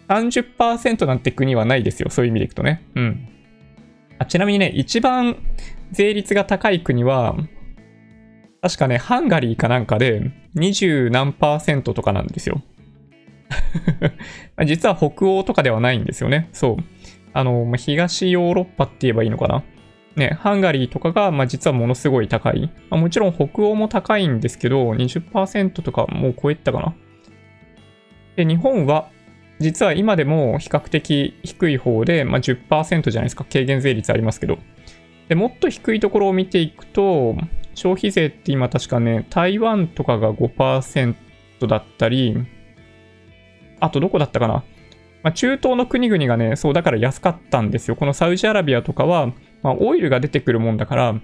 [0.07, 2.09] 30%なんて国はないですよ。
[2.09, 2.81] そういう意味でいくとね。
[2.95, 3.27] うん。
[4.17, 5.37] あちなみにね、一番
[5.91, 7.35] 税率が高い国は、
[8.61, 12.61] 確かね、ハンガリーかなんかで20何パーセントとかなんですよ。
[14.65, 16.49] 実は北欧とかではないんですよね。
[16.51, 16.77] そう。
[17.33, 19.63] あの、東ヨーロッパって言えばいいのかな。
[20.15, 22.69] ね、ハンガリーとかが、まあ、実はものすごい高い。
[22.89, 26.95] まあ、もちろん北欧も高いんですけど、20%とかもう超えたかな。
[28.35, 29.09] で、日本は、
[29.59, 33.45] 実は今でも比較的低い方で、まあ、10%じゃないですか。
[33.51, 34.57] 軽減税率ありますけど。
[35.27, 37.35] で、もっと低いところを見ていくと、
[37.79, 41.15] 消費税って今確かね、台湾とかが5%
[41.65, 42.37] だったり、
[43.79, 44.65] あとどこだったかな。
[45.23, 47.95] まあ、中東の国々がね、そうだから安かったんですよ。
[47.95, 49.27] このサウジアラビアとかは、
[49.63, 51.15] まあ、オイルが出てくるもんだから、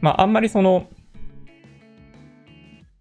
[0.00, 0.86] まあ、あんまりその、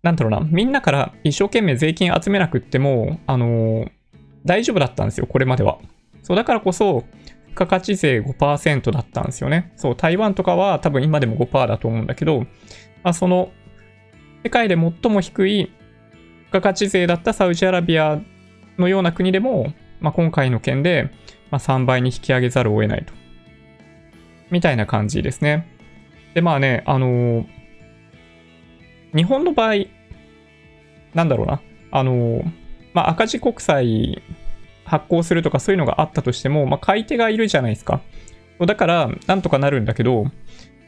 [0.01, 3.91] なんだろうな、みんなから一生懸命税金集めなくっても、あのー、
[4.43, 5.77] 大丈夫だったんですよ、これまでは。
[6.23, 7.03] そう、だからこそ、
[7.53, 9.71] 付加価値税5%だったんですよね。
[9.75, 12.45] そう、台湾とかは多分今でも5%だと思うんだけど、
[13.03, 13.51] まあ、その、
[14.43, 15.71] 世界で最も低い
[16.45, 18.21] 付加価値税だったサウジアラビア
[18.77, 21.11] のような国でも、まあ、今回の件で、
[21.49, 23.13] まあ、3倍に引き上げざるを得ないと。
[24.51, 25.67] みたいな感じですね。
[26.33, 27.45] で、まあね、あのー、
[29.15, 29.85] 日本の場合、
[31.13, 31.61] なんだろうな、
[31.91, 32.51] あのー、
[32.93, 34.21] まあ、赤字国債
[34.85, 38.01] 発行するとかそういうのがあったとしても、まあ、買い手がいるじゃないですか。
[38.59, 40.25] だから、なんとかなるんだけど、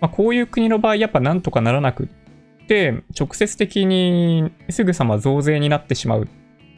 [0.01, 6.27] まあ、こういう国の場合、やっぱなんとかならなくって、直接的にすぐさま増税になってしまうっ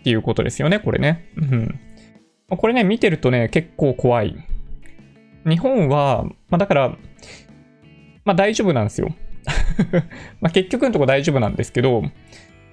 [0.03, 1.30] ていうことですよね、これね。
[1.36, 1.80] うん。
[2.58, 4.36] これね、見てるとね、結構怖い。
[5.45, 6.89] 日本は、まあだから、
[8.23, 9.10] まあ大丈夫なんですよ。
[10.41, 12.03] ま結局のとこ大丈夫なんですけど、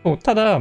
[0.04, 0.60] そうただ、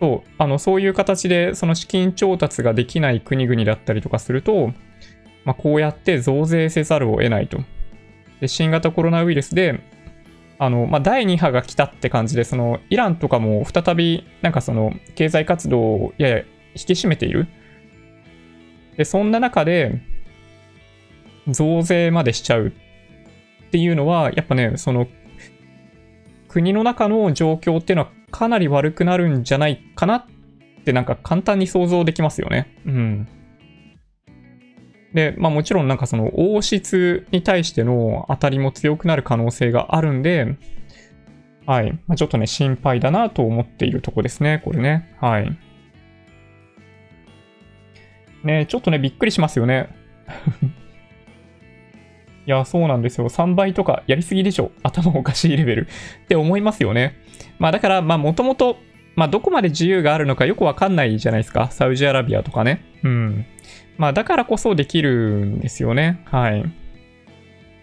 [0.00, 4.72] そうあのそういう形でその資金調達ができない国々だったりとかすると、
[5.44, 7.60] まあ、こうやって増税せざるを得ないと。
[8.44, 9.80] で新型コロナウイルスで、
[10.58, 17.48] あのまあ、第2波が来たって感じで、そのイランとかも再びなんかその経済活動をやや引き締めている。
[18.98, 20.02] で、そんな中で、
[21.48, 22.72] 増税までしちゃうっ
[23.70, 25.08] ていうのは、やっぱね、その、
[26.48, 30.26] 国の中の状況っていうのはかなり悪くなるんじゃないかなっ
[30.84, 32.76] てなんか簡単に想像できますよね。
[32.86, 33.28] うん。
[35.14, 40.56] で、まあもちろんなんかその王室に対しての当たりも強くなる可能性があるんで、
[41.66, 41.92] はい。
[42.06, 45.16] まあ、ちょっとね、心配だなと思っているとこですね、これね。
[45.20, 45.58] はい。
[48.44, 49.88] ねちょっとね、びっくりしますよね。
[52.46, 53.30] いや、そうなんですよ。
[53.30, 54.72] 3倍とかやりすぎでしょ。
[54.82, 55.88] 頭おかしいレベル
[56.24, 57.16] って思いますよね。
[57.58, 58.76] まあだから、まあもともと、
[59.16, 61.70] まあどこまで自由があるのかよくわかんないじゃないですか。
[61.70, 62.84] サウジアラビアとかね。
[63.02, 63.46] うん。
[63.96, 66.22] まあだからこそできるんですよね。
[66.26, 66.64] はい。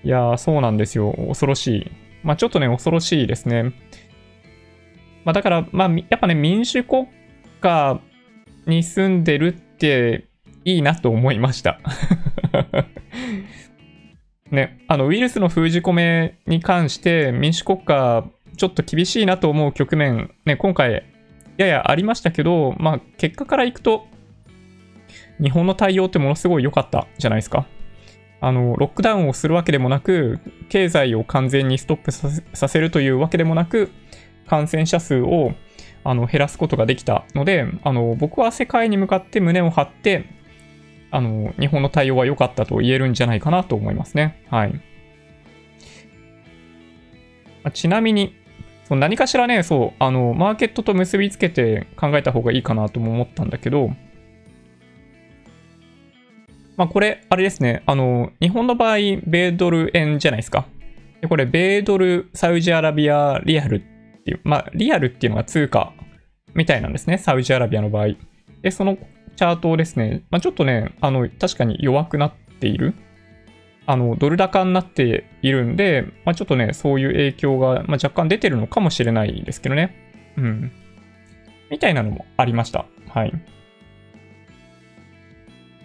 [0.04, 1.14] いやそうなんですよ。
[1.28, 1.92] 恐ろしい。
[2.24, 3.74] まあちょっとね、恐ろしいですね。
[5.24, 7.08] まあだから、まあやっぱね、民主国
[7.62, 8.00] 家
[8.66, 10.28] に住んでるって
[10.66, 11.80] いいなと思いました。
[14.52, 18.26] ね、あの、ウイルスの封じ込めに関して民主国家、
[18.58, 21.06] ちょっと厳しいなと思う局面、ね、今回、
[21.58, 24.08] ややありましたけど、まあ、結果からいくと、
[25.42, 27.66] 日本の対応ってものすごい良かったじゃないですか。
[28.40, 33.92] あの、ロックダウンをするわけでもなく、経済を完全にストップさせるというわけでもなく、
[34.48, 35.54] 感染者数を
[36.04, 40.26] あの減らすことができたので、あの僕は世界に向かって胸を張って、
[41.12, 44.44] あの、日本の対応は良かったと言えるんじゃないかなと思いますね。
[44.50, 44.82] はい。
[47.74, 48.36] ちなみに、
[48.86, 53.92] そう何かしらね、そう、あの、マーケットと結びつけて考えた方がいいかなとも思ったんだけど、
[56.78, 60.66] まあこれ、あれですね、あの、日本の場合、米ドル円じゃないですか。
[61.22, 63.80] で、これ、米ドル、サウジアラビア、リアルっ
[64.24, 65.94] ていう、まあ、リアルっていうのが通貨
[66.56, 68.16] みたいなんですね、サウジアラビアの場合。
[68.62, 68.98] で、その
[69.36, 72.94] チャートをですね、まあ、ちょっとね、あの、確かに弱くなっている。
[73.86, 79.96] あの、ドル高になっているんで、まあ、ちょっとね、そういう影響が、まあ、若干出てるのかもしれないですけどね。
[80.38, 80.72] うん。
[81.70, 82.86] みたいなのもありました。
[83.10, 83.34] はい。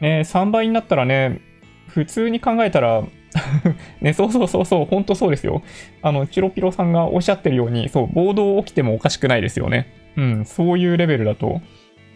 [0.00, 1.40] ね、3倍になったらね、
[1.88, 3.02] 普通に考えたら
[4.00, 5.62] ね、そうそうそうそう、ほんとそうですよ。
[6.02, 9.92] あの、チロピロさんがおっしゃってるように、そう、暴動起きてもおかしくないですよね。
[10.16, 11.60] うん、そういうレベルだと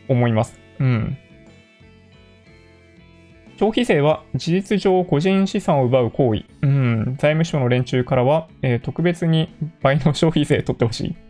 [0.09, 0.59] 思います。
[0.79, 1.19] うん。
[3.59, 6.45] 消費税は事実上個人資産を奪う行為。
[6.63, 7.05] うん。
[7.19, 9.51] 財務省の連中からは、えー、特別に
[9.83, 11.15] 倍の消費税取ってほしい。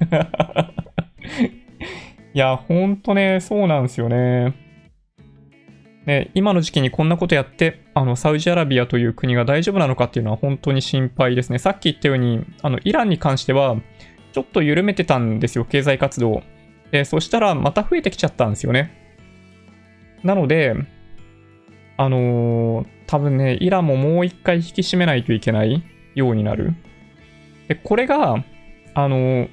[2.32, 4.54] いや、ほんとね、そうなんですよね。
[6.06, 11.58] ね、今の時期にこんなことやって、あの、サウジアラビアという国が大丈夫なのかっていうのは本当に心配ですね。
[11.58, 13.76] さっき言ったように、あの、イランに関しては、
[14.32, 16.42] ちょっと緩めてたんですよ、経済活動。
[16.90, 18.90] で、そしたらまた増えてきちゃったんですよね。
[20.22, 20.74] なので、
[21.96, 25.82] あのー、多分ね、イランももう一回引き締めないといけない
[26.14, 26.74] ようになる。
[27.68, 28.42] で、これが、
[28.94, 29.48] あのー、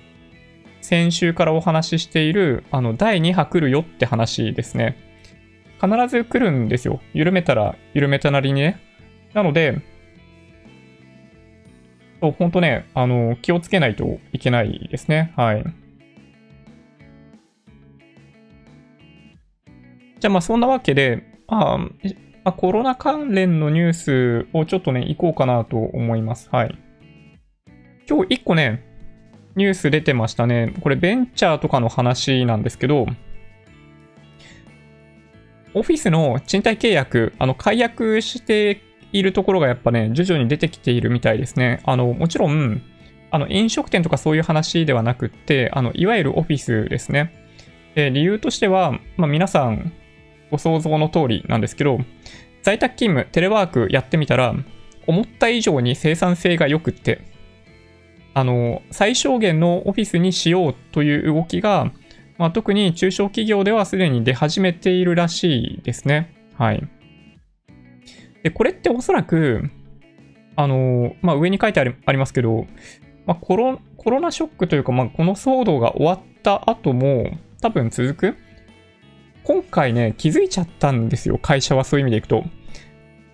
[0.81, 4.97] 先週からお話ししている、あの、第2波来るよって話ですね。
[5.81, 7.01] 必ず来るんですよ。
[7.13, 8.79] 緩めたら緩めたなりにね。
[9.33, 9.81] なので、
[12.19, 15.33] そう、ほんとね、あの、気をつけないといけないですね。
[15.35, 15.63] はい。
[20.19, 21.77] じゃあまあそんなわけで、あ、
[22.43, 26.49] あ、コロナ関連のニュースをちょっとね、行こうかなと思います。
[26.51, 26.77] はい。
[28.09, 28.83] 今日1個ね、
[29.55, 30.73] ニュース出てましたね。
[30.81, 33.05] これベンチャーとかの話なんですけど、
[35.77, 41.81] オフィスの賃貸契約、あの、解約しているところがやっぱね、徐々に出てきているみたいですね。
[41.85, 42.81] あの、もちろん、
[43.31, 47.33] あの、飲食店とかそういう話ではなくって、あの、いわゆるオフィスですね。
[47.95, 49.91] で、理由としては、まあ、皆さん
[50.51, 51.99] ご想像の通りなんですけど、
[52.63, 54.55] 在宅勤務、テレワークやってみたら、
[55.07, 57.21] 思った以上に生産性が良くって、
[58.33, 61.91] あの、最小限のオフィスにしようという動きが、
[62.37, 66.35] まあ、特に中小企業ではすでに出始めているらしいですね。
[66.55, 66.87] はい。
[68.43, 69.69] で、これっておそらく、
[70.55, 72.67] あの、まあ、上に書いてありますけど、
[73.25, 78.35] まあ、コロ、コロナショックというか、まあ、この騒動が終わった後も多分続く？
[79.43, 81.37] 今回ね、気づいちゃったんですよ。
[81.37, 82.43] 会社はそういう意味でいくと。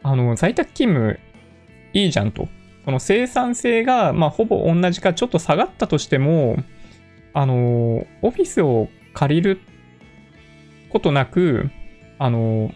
[0.01, 1.19] あの、在宅勤務
[1.93, 2.47] いいじゃんと。
[2.85, 6.57] その生産性が、まあ、ほぼ同じかちょっと下がったとしても、
[7.33, 9.59] あの、オフィスを借りる
[10.89, 11.69] ことなく、
[12.19, 12.71] あの、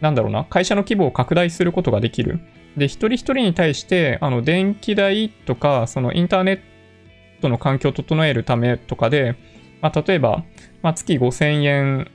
[0.00, 2.40] なんだろうな、会社の規模を拡大することができる。
[2.76, 6.60] で、一人一人に対して、あの、電気代とか、そのインターネッ
[7.40, 9.36] トの環境を整えるためとかで、
[9.80, 10.44] まあ、例えば、
[10.82, 12.10] まあ、月5000円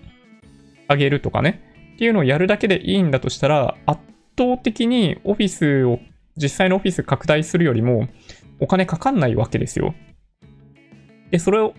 [0.87, 1.61] あげるとかね、
[1.95, 4.01] っていうのをやるだけでいいんだとしたら、圧
[4.37, 5.99] 倒的にオフィスを、
[6.35, 8.09] 実際のオフィス拡大するよりも、
[8.59, 9.95] お金かかんないわけですよ。
[11.31, 11.73] で、それを、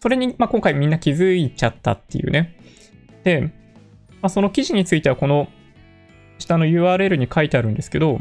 [0.00, 2.56] それに、まあ、今回みんな気づいちゃったっていうね。
[3.24, 3.50] で、ま
[4.22, 5.48] あ、その記事についてはこの
[6.38, 8.18] 下の URL に書いてあるんですけど、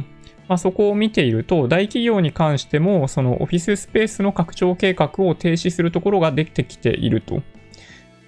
[0.47, 7.41] まあ、そこを見ていると、大企業に関しても、そのオフィススペースの拡張計画を停止するところができてきていると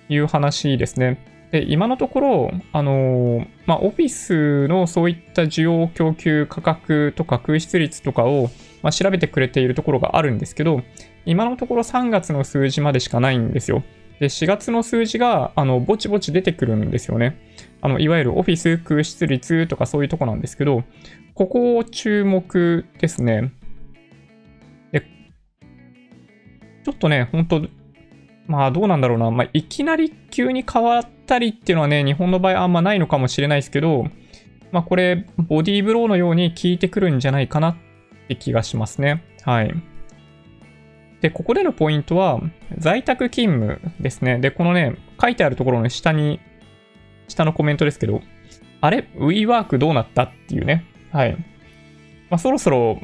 [0.09, 1.19] いう話ですね。
[1.51, 8.49] で、今のところ、あのー、まあ、オフィスのそういった需要供給価格とか空室率とかを、
[8.81, 10.81] まあ、調べてくれているところがあるんですけど、
[11.27, 13.83] 今のところ3月の数字までしかないんですよ。
[14.19, 17.37] で、4月の数字が、あの、ぼちぼち出てくるんですよね。
[17.81, 20.83] あの、いわゆるオフィス空室率とかそういうとこなんですけど、
[21.33, 23.51] ここを注目ですね。
[24.91, 25.01] で、
[26.83, 27.61] ちょっとね、本当
[28.47, 29.29] まあどうなんだろうな。
[29.29, 34.05] まあいきなり急に変わったりっていうのはね、日本の場合あんまないのかもしれないですけど、
[34.71, 37.75] まあこれ、ボディーブローのように効いてくるんじゃないかなっ
[38.29, 39.23] て気がしますね。
[39.43, 39.96] はい。
[41.21, 42.39] で、ここでのポイントは、
[42.77, 44.37] 在宅勤務ですね。
[44.37, 46.39] で、このね、書いてあるところの下に、
[47.27, 48.21] 下のコメントですけど、
[48.81, 50.23] あれ ?WeWork どうなった？
[50.23, 50.85] っていうね。
[51.11, 51.33] はい。
[52.29, 52.99] まあそろそろ、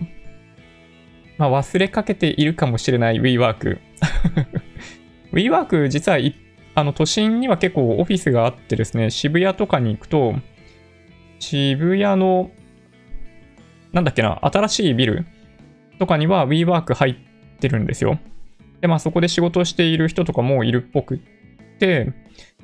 [1.39, 3.79] まあ忘れかけているかもしれない WeWork。
[5.33, 6.19] WeWork 実は
[6.75, 10.35] あの都心には結構オフィスがあってですね、渋谷とかに行くと、
[11.39, 12.51] 渋谷の、
[13.91, 15.25] なんだっけな、新しいビル
[15.97, 17.32] とかには WeWork 入って
[17.69, 18.19] るんですよ。
[18.81, 21.17] で、まあそこで仕事をしている人とかもいるっぽくっ
[21.79, 22.11] て、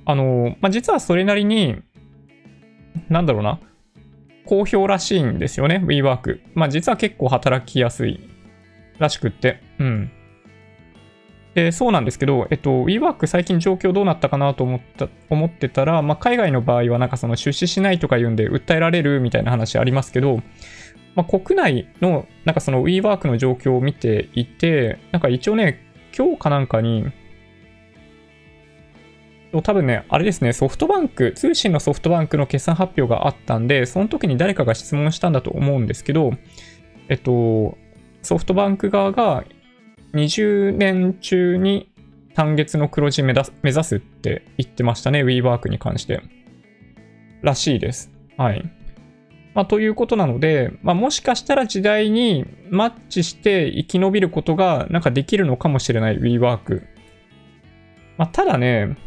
[0.05, 1.81] あの、まあ実はそれなりに、
[3.09, 3.59] なんだろうな、
[4.45, 6.39] 好評らしいんですよね、WeWork。
[6.55, 8.19] まあ実は結構働きやすい
[8.97, 9.61] らしくって。
[9.79, 10.11] うん。
[11.55, 20.41] で、そうなんですけど、えっと、WeWork 最近状況どうなったかなと思った、思ってたら、まあ海外の場合はなんかその出資しないとか言うんで訴えられるみたいな話ありますけど、
[21.15, 25.79] まあ国内のなんかその WeWork の状況を見ていて、なんか一応ね、
[26.17, 27.05] 今日かなんかに、
[29.63, 36.33] 多分ね、あれですね、ソフトバンク、通信のソフトバンクの決算発表があったんで、その時に誰かが質問したんだと思うんですけど、
[37.07, 37.77] えっと、
[38.21, 39.43] ソフトバンク側が
[40.13, 41.89] 20年中に
[42.35, 46.21] 単月の黒字目指すって言ってましたね、WeWork に関して。
[47.41, 48.11] らしいです。
[48.37, 48.78] はい。
[49.59, 56.81] まあ、ということなので、まあ、もしかしたら時代にマッチして生き延びることがなんかできるのかもしれない WeWork。
[58.15, 58.97] まあ、ただね、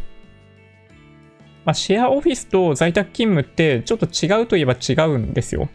[1.65, 5.71] まあ、シェアオフィスと在宅勤務ってちょっと違うといえば違うんですよ。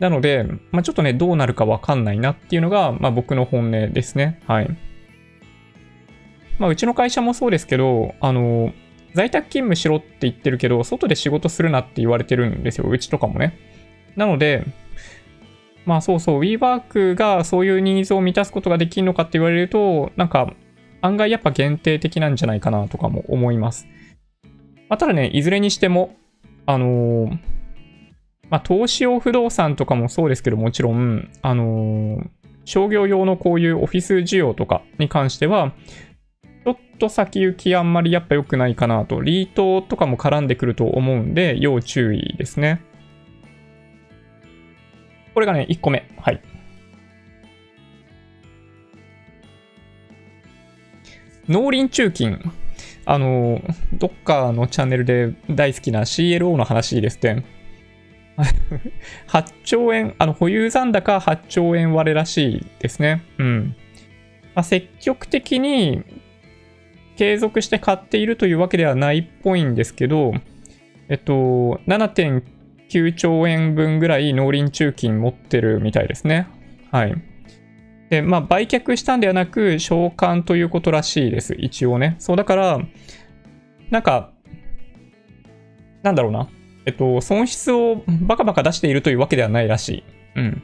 [0.00, 4.38] なので、まあ、ちょっとね、どうなるかわかんないなっていうのが、まあ、僕の本音ですね。
[4.46, 4.68] はい。
[6.58, 8.74] まあ、うちの会社もそうですけど、あの、
[9.14, 12.90] 在宅勤務しろって言ってるけど、外で仕事するなって言われてるんですよ。
[12.90, 13.72] うちとかもね。
[14.16, 14.64] なので、
[15.86, 20.54] まあそうそう、WeWork がそういうニーズを満たすことができるのかって言われると、なんか
[21.02, 23.86] 案外やっぱ限定的なんじゃないかなとかも思います。
[24.88, 26.16] まあ、ただね、いずれにしても、
[26.66, 27.38] あのー、
[28.48, 32.28] まあ、投資用不動産とかもそうですけど、もちろん、あのー、
[32.64, 35.72] 商業用のこういうオフィス需要とかに関しては、
[36.64, 42.80] ちょっと先行きあんまりやっぱ良くないかなと、リートとかも絡んでくると思うんで、要注意ですね。
[45.34, 46.08] これがね、1個目。
[46.20, 46.40] はい。
[51.48, 52.38] 農林中金。
[53.06, 53.60] あの、
[53.92, 57.44] どっかのチャンネルで大好きな CLO の話ですね。
[59.28, 63.22] 8兆円、あの、保有残高8兆円割れらしいですね。
[63.38, 63.76] うん。
[64.54, 66.02] まあ、積極的に
[67.16, 70.32] 継続して買っているというわけではないっぽいんですけど、
[71.08, 71.80] えっと、
[72.90, 76.46] 9兆円分ぐらい農林中金持ってるみたいですね。
[76.90, 77.14] はい。
[78.10, 81.54] で、まあ、売却したんではなく、償還ということらしいです。
[81.58, 82.16] 一応ね。
[82.18, 82.78] そう、だから、
[83.90, 84.30] なんか、
[86.02, 86.48] なんだろうな。
[86.86, 90.04] えっと、損失をバカバカ出しているというわけではないらしい。
[90.36, 90.62] うん。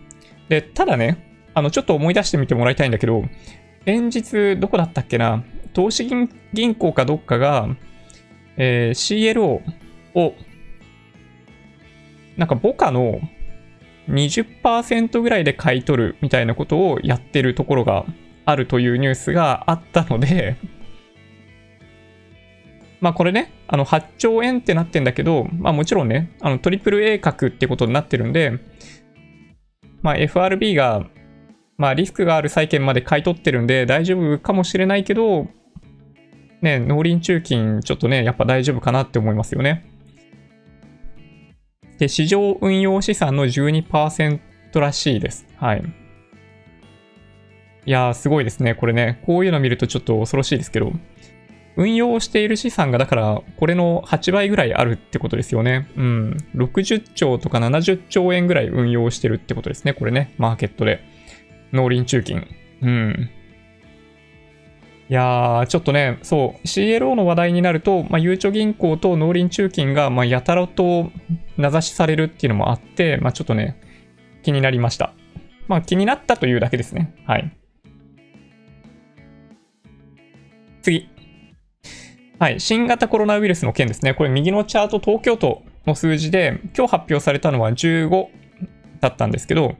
[0.49, 3.25] で、ただね、あの、ちょっと思い出してみてもらいたいんだけど、
[3.87, 5.43] 先日、どこだったっけな、
[5.73, 6.09] 投資
[6.53, 7.69] 銀行かどっかが、
[8.57, 9.63] えー、CLO
[10.15, 10.35] を、
[12.41, 13.21] なんか、ボカの
[14.09, 18.07] 20%ぐらいで買い取るみたいなことをやってるところが
[18.47, 20.57] あるというニュースがあったので
[23.03, 28.59] まあこれね、あの8兆円ってなってんだけど、まあもちろんね、あのトリプル A 角ってことになってるんで、
[30.01, 31.05] まあ FRB が、
[31.77, 35.49] まあリスクがある債券まで買い取ってるんで大丈夫かもしれないけど、
[36.63, 39.90] ね、農林中金ちょっとね、やっぱ大丈夫かなって思いますよね。
[42.01, 44.41] で、市場運用資産の12%
[44.81, 45.47] らしいです。
[45.57, 45.85] はい。
[47.85, 48.75] いやー、すごいですね。
[48.75, 50.93] これね、こういうの見るとちょっと恐ろしいですけど、
[51.77, 55.89] 運用している資産がだから、これの8倍ぐらいあるってことですよね。
[55.95, 56.37] うん。
[56.55, 59.93] 60兆とか70兆円ぐらい運用してるってことですね。
[59.93, 61.05] これね、マーケットで。
[61.75, 62.47] 農林中金。
[62.81, 63.31] うん。
[65.11, 71.11] いやー、ちょっとね、そう、CLO の話題になると、まあ、ゆうちょ銀行と農林中金が、まあ、やたらと
[71.57, 73.81] 名指しされるっていうのもあって、まあ、ちょっとね、
[74.45, 75.13] 気になりました。
[75.67, 77.13] まあ、気になったというだけですね。
[77.27, 77.53] はい。
[80.81, 81.09] 次。
[82.39, 82.61] はい。
[82.61, 84.15] 新型コロナウイルスの件ですね。
[84.15, 88.29] これ右のチャート、東京都の数字で、今日発表されたのは15
[89.01, 89.75] だったんですけど、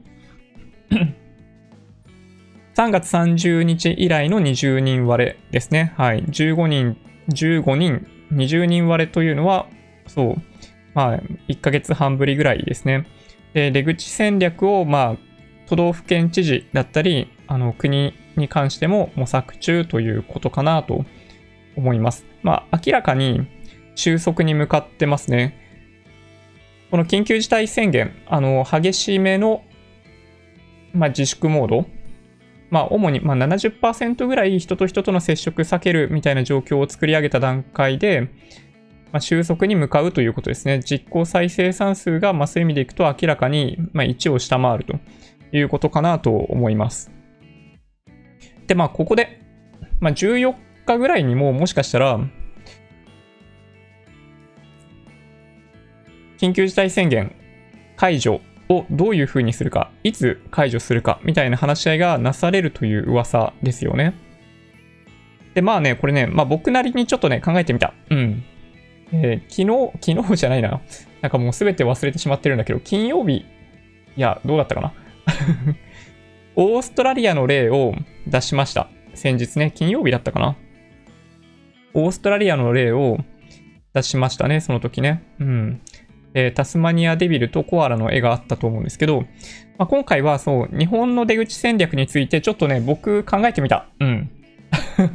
[2.81, 5.93] 3月30日以来の20人割れですね。
[5.97, 6.23] はい。
[6.23, 6.97] 15人、
[7.29, 9.67] 15人、20人割れというのは、
[10.07, 10.35] そう、
[10.95, 13.05] まあ、1ヶ月半ぶりぐらいですね。
[13.53, 15.17] で、出口戦略を、まあ、
[15.67, 21.05] 都道府県知事だったり、あの、国に関しても模索中ということかなと
[21.75, 22.25] 思います。
[22.41, 23.45] まあ、明らかに
[23.93, 25.55] 収束に向かってますね。
[26.89, 29.61] この緊急事態宣言、あの、激しめの、
[30.93, 32.00] まあ、自粛モード
[32.71, 38.31] まあ、主にま70%ぐらい人と人との接触避けるみたいな状況を作り上げた段階で、
[39.11, 40.79] まあ、収束に向かうということですね。
[40.79, 44.95] 実効再生産数が、まあ、そういう意味でいくと明らかに、ま1を下回ると
[45.51, 47.11] いうことかなと思います。
[48.67, 49.41] で、まあ、ここで、
[49.99, 50.55] まあ、14
[50.85, 52.21] 日ぐらいにももしかしたら、
[56.37, 57.35] 緊急事態宣言
[57.97, 58.41] 解除
[58.71, 64.13] をどういう風にするか、いつ解除するかみたいな話し合いがなされるという噂ですよね。
[65.53, 67.93] で、まあね、これね、まあ僕なりにちょっとね、考えてみた。
[68.09, 68.43] うん。
[69.11, 70.79] えー、昨日、昨日じゃないな。
[71.21, 73.45] なんかもうすべて忘れてしまってるんだけど、金曜日、い
[74.15, 74.93] や、どうだったかな
[76.55, 77.93] オーストラリアの例を
[78.27, 78.89] 出しました。
[79.13, 80.55] 先日ね、金曜日だったかな。
[81.93, 83.19] オーストラリアの例を
[83.93, 85.23] 出しましたね、その時ね。
[85.39, 85.81] うん。
[86.33, 89.21] え、タスマニアデビルとコアラの絵があったと思うんですけど、
[89.77, 93.87] まあ、今回はそう、日本の出口戦略についてちょっとね、僕考えてみた。
[93.99, 94.29] うん。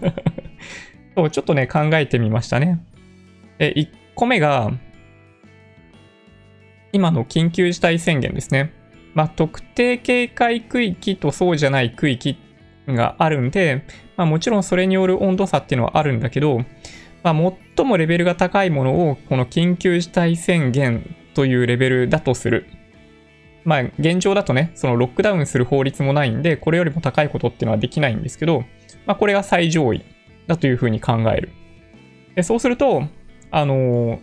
[1.16, 2.80] そう、ちょっとね、考えてみましたね。
[3.58, 4.72] え、1個目が、
[6.92, 8.72] 今の緊急事態宣言ですね。
[9.14, 12.38] まあ、特定警戒区域とそうじゃない区域
[12.86, 13.84] があるんで、
[14.16, 16.60] まあ、もちろんそれによる温度差っていうのはあるんだけど、
[17.26, 22.66] まあ、最もレベルが高いものをこの緊急事態宣言というレベルだとする。
[23.64, 28.60] まあ、現状だとね、そのロックダウンする法律もないんで、これよりも高いことっていうのはできないんですけど、
[29.06, 30.04] まあ、これが最上位
[30.46, 31.50] だというふうに考える。
[32.36, 33.02] でそうすると、
[33.50, 34.20] あのー、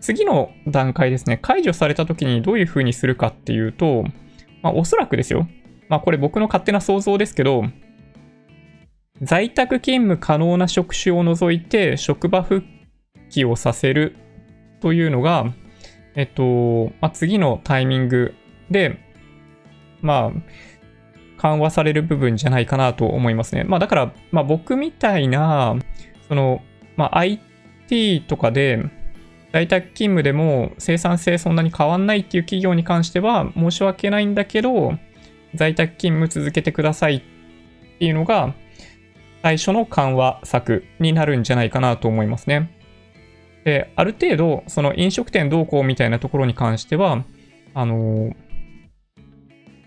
[0.00, 4.02] 次の段階ですね、解除された時にどういうふうにするかっていうと、
[4.62, 5.46] まあ、おそらくですよ。
[5.88, 7.66] まあ、これ僕の勝手な想像ですけど、
[9.22, 12.66] 在宅勤務可能な職種を除いて職場復
[13.30, 14.16] 帰をさせる
[14.80, 15.46] というのが、
[16.14, 18.34] えっと、まあ、次のタイミング
[18.70, 18.98] で、
[20.02, 20.40] まあ、
[21.38, 23.64] 緩和される部分じゃないかなと思いますね。
[23.64, 25.76] まあだから、まあ僕みたいな、
[26.28, 26.62] その、
[26.96, 28.82] まあ IT とかで、
[29.52, 34.94] 在宅勤務でも生産性そんなに変わんないっていう企業に関しては申し訳ないんだけど、
[35.54, 37.22] 在宅勤務続けてくださいっ
[37.98, 38.54] ていうのが
[39.46, 42.76] 最初の緩和策になるんじゃないかなと思いますね。
[43.64, 47.24] で、ある程度、その飲食店どうこうみたいなところに関しては、
[47.72, 48.36] あのー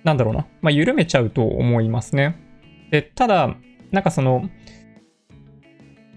[0.06, 2.38] なんだろうな、まあ、緩めちゃうと思いますね。
[2.90, 3.54] で、ただ、
[3.92, 4.50] なんかその、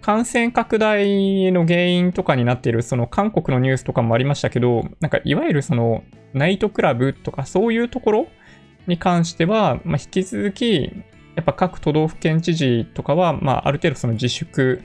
[0.03, 8.27] 感染拡大の原因とかになっている、その韓国のニュースとかもありましたけど、なんかいわゆるその、ナイトクラブとかそういうところ
[8.87, 10.93] に関しては、まあ、引き続き、
[11.37, 14.83] やっぱ各都道府県知事とかは、まあ、ある程度その自粛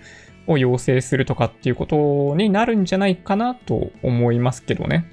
[0.47, 5.05] を要請するとかっていうことになるんじゃないかなと思いますけどね。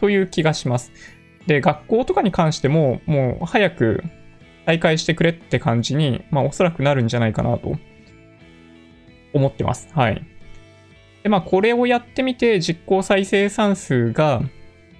[0.00, 0.92] という気がします。
[1.46, 4.04] で、学校とかに関しても、もう早く
[4.66, 7.76] 再開してくれって感じに、まあおそらくなるんじゃないかなと
[9.32, 9.88] 思ってます。
[9.92, 10.22] はい。
[11.22, 14.42] で、まあこれをやってみて実行再生産数が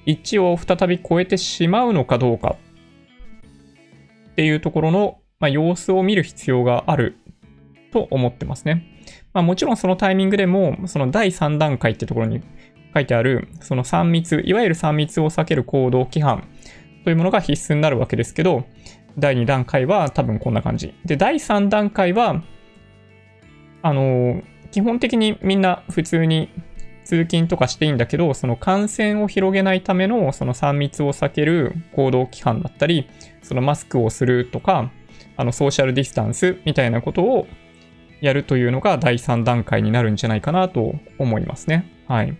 [0.06, 2.56] 1を再び超えてしまうのかどうか
[4.32, 7.16] っていうところの、まあ、様子を見る必要がある
[7.92, 8.86] と思ってますね。
[9.32, 12.42] まあもちろんそのタイミングでも、その第3段階ってところに
[12.94, 16.46] 書いてある、その3密、いわゆる3密を避ける行動規範
[17.04, 18.64] というものが必須になるわけですけど、
[19.18, 20.94] 第2段階は多分こんな感じ。
[21.04, 22.42] で、第3段階は、
[23.82, 26.50] あの基本的にみんな普通に
[27.04, 33.08] 通勤とかしていいんだけど、その感染を広げないためのその3密を避ける行動規範だったり、
[33.42, 34.90] そのマスクをするとか、
[35.36, 37.46] あのソーシャルディスタンスみたいなことを
[38.20, 41.90] やるというのが第3段階になるんじゃないかなと思いますね。
[42.06, 42.32] はい。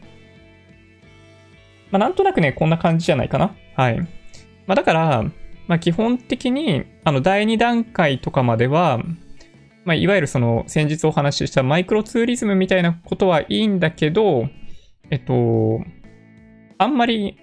[1.91, 3.55] まあ、なんとなくね、こんな感じじゃないかな。
[3.75, 3.99] はい。
[3.99, 4.07] ま
[4.69, 5.25] あ、だから、
[5.67, 8.99] まあ、基本的に、あの、第2段階とかまでは、
[9.85, 14.49] まあ、いわゆるその、先日お話ししたマイクロツーリズムみたいなことはいいんだけど、
[15.11, 15.81] えっと、
[16.79, 17.37] あんまり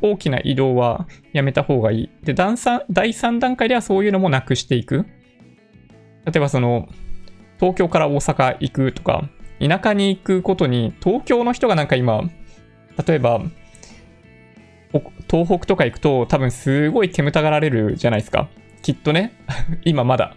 [0.00, 2.10] 大きな移動はやめた方がいい。
[2.22, 5.06] で、第3段階ではそういうのもなくしていく。
[6.24, 6.88] 例えばその、
[7.58, 9.28] 東京から大阪行くとか、
[9.58, 12.22] 田舎に行くことに、東京の人がなんか今、
[13.06, 13.42] 例えば、
[15.30, 18.48] 東北とか行くと多分すごい煙たがられるじゃないですか。
[18.82, 19.32] きっとね。
[19.84, 20.34] 今まだ。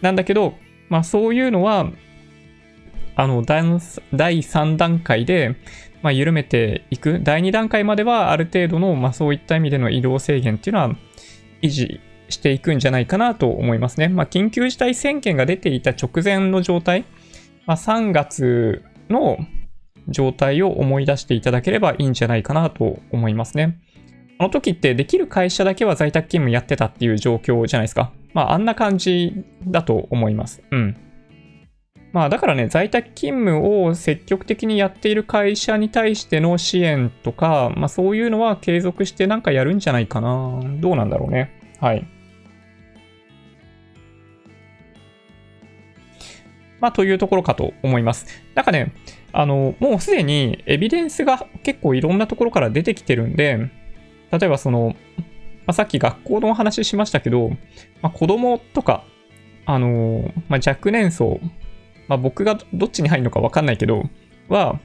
[0.00, 0.54] なんだけど、
[0.88, 1.90] まあそういうのは、
[3.16, 5.56] あの、第3段階で、
[6.02, 7.20] まあ、緩めていく。
[7.22, 10.96] 第2段階まではある程度の、まあそういった意味での移動制限っていうのは
[11.62, 14.08] 維持していくんじゃないかなと思いますね。
[14.08, 17.04] まあ緊急事態宣言が出ていた直前の状態、
[17.66, 19.38] まあ3月の
[20.08, 23.78] 状態を思い出していただければいいんじゃないかなと思いますね。
[24.38, 28.12] あの時ってできる会社だけは在宅勤務やってたっていう状況じゃないですか。
[28.32, 30.62] まああんな感じだと思います。
[30.70, 30.96] うん。
[32.12, 40.60] まあだからね、在宅勤務を積極的にやっている会社に対しての支援とか、まあそういうのは継続してなんかやるんじゃないかな。
[40.80, 41.52] どうなんだろうね。
[41.80, 42.06] はい。
[46.80, 48.42] まあ、というところかと思います。
[48.54, 48.92] なんかね、
[49.32, 53.70] あの、もうすでにエビデンスが結構いろんなところから出てきてるんで、
[54.32, 54.96] 例えばその、
[55.66, 57.50] まあ、さっき学校のお話ししましたけど、
[58.00, 59.04] まあ、子供とか、
[59.66, 61.38] あのまあ、若年層、
[62.10, 64.02] まあ、僕がどっちに入るのかわかんないけど、
[64.48, 64.80] は、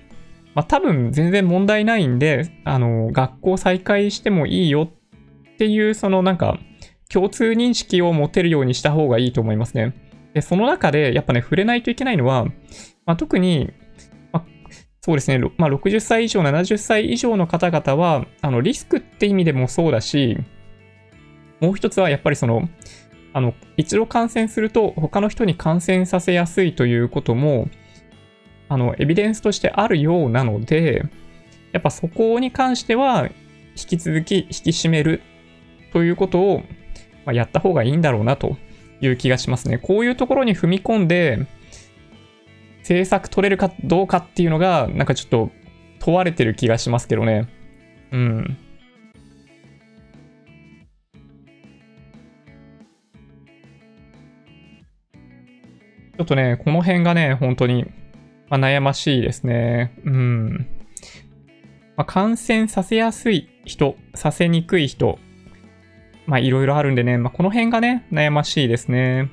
[0.54, 4.84] まあ、多分全然問題ないんで、あの学校再開してもいいよ
[5.54, 6.60] っていう、そのなんか、
[7.10, 9.96] 共通認識を持てるようにした方がいいと思いますね。
[10.36, 12.46] で、その中で、やっぱね、触れないといけないのは、
[13.08, 13.74] まあ、特に、
[14.32, 14.46] まあ、
[15.02, 20.38] そうですね、まあ、60歳以上、70歳以上の方々は、あの、リスクって意味でもそうだし、
[21.60, 22.70] もう一つはやっぱりその、
[23.36, 27.68] あの、一度感染すると他の人に感染させやすいということも、
[28.70, 31.04] あの、エビデンスとしてあるようなので、
[31.74, 33.28] やっぱそこに関しては、
[33.78, 35.22] 引き続き引き締める
[35.92, 36.64] ということを、
[37.26, 38.56] ま、やった方がいいんだろうなと
[39.02, 39.80] いう気がしますね。
[39.80, 41.46] こういうところに踏み込んで、
[42.78, 45.52] 政策取れるかどうかっていうのが、なんかちょっと
[46.00, 47.50] 問われてる気がしますけどね。
[48.14, 48.58] うん。
[56.18, 57.86] ちょっとね、この辺がね、本当に、
[58.50, 59.94] まあ、悩ましいですね。
[60.06, 60.68] うん。
[61.98, 65.20] まあ、感染させやすい人、させにくい人、
[66.28, 69.30] まあいろいろあるんでね、まあこの辺がね、悩ましいですね。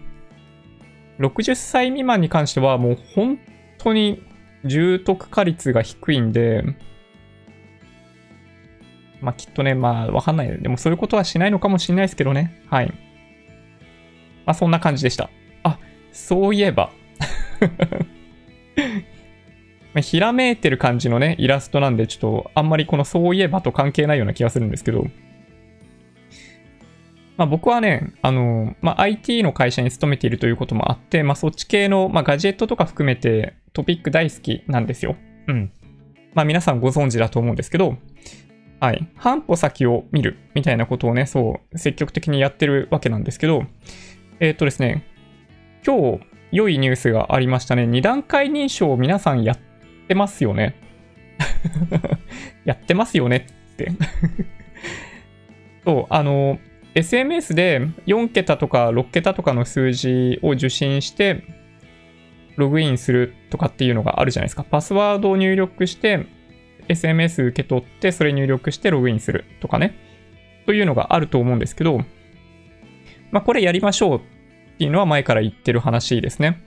[1.19, 3.39] 60歳未満に関してはもう本
[3.79, 4.23] 当に
[4.65, 6.65] 重篤化率が低いんで、
[9.21, 10.63] まあきっとね、まあわかんない。
[10.63, 12.63] でもそういうことはしないのかもしれないですけどね。
[12.69, 12.89] はい。
[14.45, 15.31] まあそんな感じでした。
[16.13, 16.91] あ、そういえば
[19.95, 25.07] まひらめいてる感じのね、イラストなんで、ちょっとあんまりこのそういえばと関係ないような気がするんですけど、
[27.37, 35.17] まあ、僕はね、あの、まあ、IT の会社に勤めているということもあって、まあ、そっち系の、まあ、ガジェットとか含めてトピック大好きなんですよ。
[35.49, 35.73] うん。
[36.35, 37.97] まあ、皆さんご存知だと思うんですけど、
[38.81, 39.09] はい。
[39.17, 43.65] 半歩先を見るみたいなことをね、そう、積極的にやってるわけなんですけど、
[44.41, 45.05] えっ、ー、とですね、
[45.85, 46.21] 今日、
[46.53, 47.87] 良いニュースがありましたね。
[47.87, 49.59] 二段階認証を皆さんやっ
[50.07, 50.77] てますよね。
[52.65, 53.91] やってますよねって
[55.85, 56.61] そう、あの、
[56.95, 61.43] SMS で4桁とか6桁とかの数字を受信して、
[62.57, 64.63] ログインするとかっていうのがあるじゃないですか。
[64.63, 66.27] パスワードを入力して、
[66.87, 69.97] SMS 受け取って、それ入力してログインするとかね。
[70.67, 72.05] というのがあると思うんですけど、
[73.33, 74.21] まあ、これやりましょうっ
[74.83, 76.61] ていうのは前から言ってる話ですね。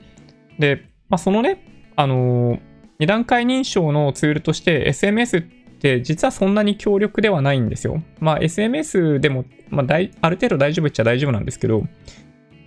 [0.57, 2.59] で、まあ、そのね、あのー、
[2.99, 5.43] 二段階認証のツールとして SMS っ
[5.81, 8.01] て実はそんなに強力ではないんですよ。
[8.21, 9.85] まあ SMS でも、まあ、
[10.21, 11.83] ある程度大丈夫っちゃ大丈夫なんですけど、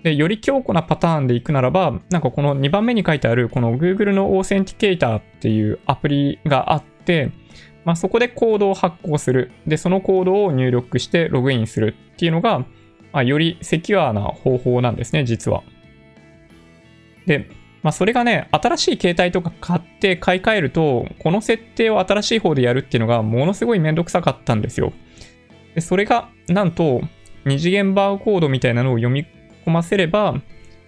[0.02, 7.32] でより強固なパターンでいくならば、なんかこの2番目に書いてあるこの Google のオーセンティケーターっていうアプリがあって、
[7.86, 9.50] まあ、そこでコードを発行する。
[9.66, 12.66] で、そのコードを入力してログインするっていうのが、
[13.12, 15.62] まあ、よりセキュアな方法なんですね、実は。
[17.26, 17.50] で、
[17.82, 24.92] まあ、それがね、新しい携帯とか買って買い替えると、この設定を新しい方でやるっていうのがものすごいめんどくさかったんですよ。
[25.74, 27.02] でそれが、なんと、
[27.44, 29.26] 二次元バーコードみたいなのを読み
[29.64, 30.40] 込ませれば、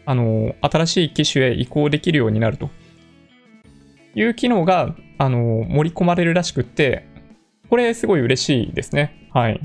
[0.05, 2.71] あの、新しい機種へ移行できるようになると
[4.15, 7.07] いう機能が、あの、盛り込まれるらしくって、
[7.69, 9.29] これすごい嬉しいですね。
[9.33, 9.61] はい。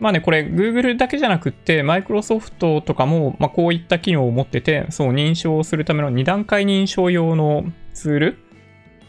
[0.00, 8.38] まあね、これ Google だけじゃなくって、Microsoft とかも、まあ、こういった機能を持ってて、そう、認証するための2段階認証用のツール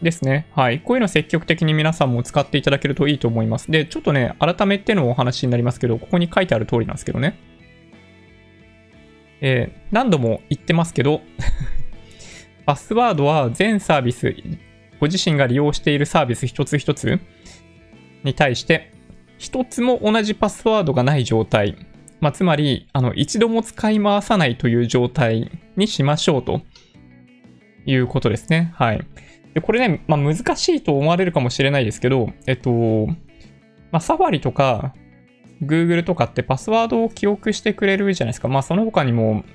[0.02, 0.48] ですね。
[0.56, 0.80] はい。
[0.80, 3.70] こういうの積極的に皆さんも使っていただけるといいと思います。
[3.70, 7.38] で、ちょっとね、改めてのお話になりますけど、ここに書いてある通りなんですけどね。
[9.42, 11.22] えー、何度も言ってますけど
[12.66, 14.36] パスワードは全サービス、
[15.00, 17.20] ご自身が利用しているサービス一つ一つ
[18.24, 18.92] に対して、
[19.40, 21.78] 一つも同じパスワードがない状態。
[22.20, 26.62] まあ、つまり、あの、一度も使い回さないという状態にしましょうと
[27.86, 28.74] いうことですね。
[28.76, 29.02] はい。
[29.54, 33.08] で、これね、まあ、難しいと思われるかもしれないですけど、えっと、
[33.92, 34.94] まあ、サファリとか、
[35.64, 38.50] Google とかってパスワードを記憶してくれるじゃないですか。
[38.50, 39.46] まあ、その他にも、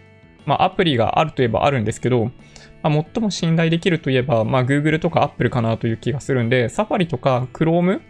[0.47, 2.30] まあ、アプリがあるといえばあるんですけど、
[2.82, 8.01] まあ、最も信頼できるといえば、まあ、Google とか Apple かなという気がするんで、サファリとか Chrome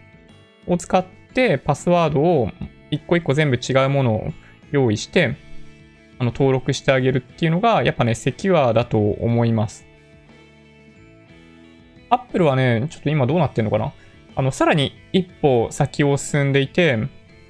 [0.69, 1.24] を使って、
[1.65, 2.51] パスワードを
[2.91, 4.33] 一個一個全部違うものを
[4.71, 5.37] 用意して、
[6.19, 9.85] あの登録してあげるっていうのが、やっぱね、セキュアだと思います。
[12.11, 13.93] Apple はね、ちょっと今どうなってんのかな？
[14.37, 16.99] あの、さらに一歩先を進んでいて、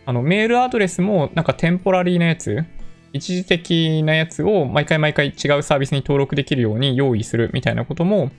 [0.07, 2.64] あの、メールアドレスもなんかテンポラリーなやつ、
[3.12, 8.30] 一時的なやつを毎回毎回違うサービスに登録できるように用意するみたいなことも、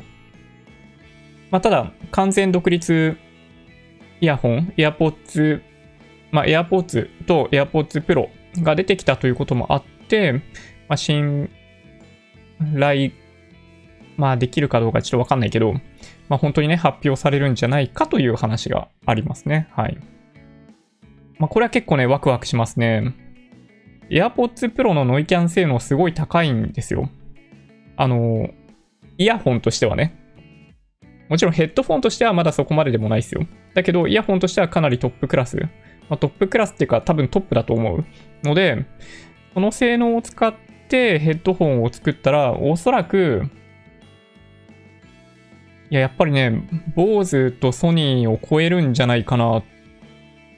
[1.50, 3.16] まあただ完全独立
[4.20, 5.62] イヤホン、AirPods、
[6.30, 8.28] まあ AirPods と AirPods Pro
[8.62, 10.32] が出てきたということもあって、
[10.88, 11.50] まあ、信
[12.78, 13.12] 頼
[14.22, 15.72] まあできるかどうかちょっとわかんないけど、
[16.28, 19.66] まあ本当にね、発表されるんじゃないかという話がありますね。
[19.72, 19.98] はい。
[21.40, 23.16] まあこれは結構ね、ワクワクしますね。
[24.10, 27.10] AirPods Pro のノイキャン性能すごい高いんですよ。
[27.96, 28.50] あの、
[29.18, 30.16] イヤホンとしてはね。
[31.28, 33.44] もちろんヘッドフォンとしてはまだそこまででもないですよ。
[33.74, 35.56] だけど、イヤホンとしてはかなりトップクラス。
[36.08, 38.04] まあ、トップクラスっていうか多分トップだと思う
[38.44, 38.86] ので、
[39.52, 40.54] この性能を使っ
[40.88, 43.50] てヘッドホンを作ったら、おそらく
[45.92, 46.66] いや、やっぱりね、
[46.96, 49.62] BOSE とソニーを超えるんじゃないかな、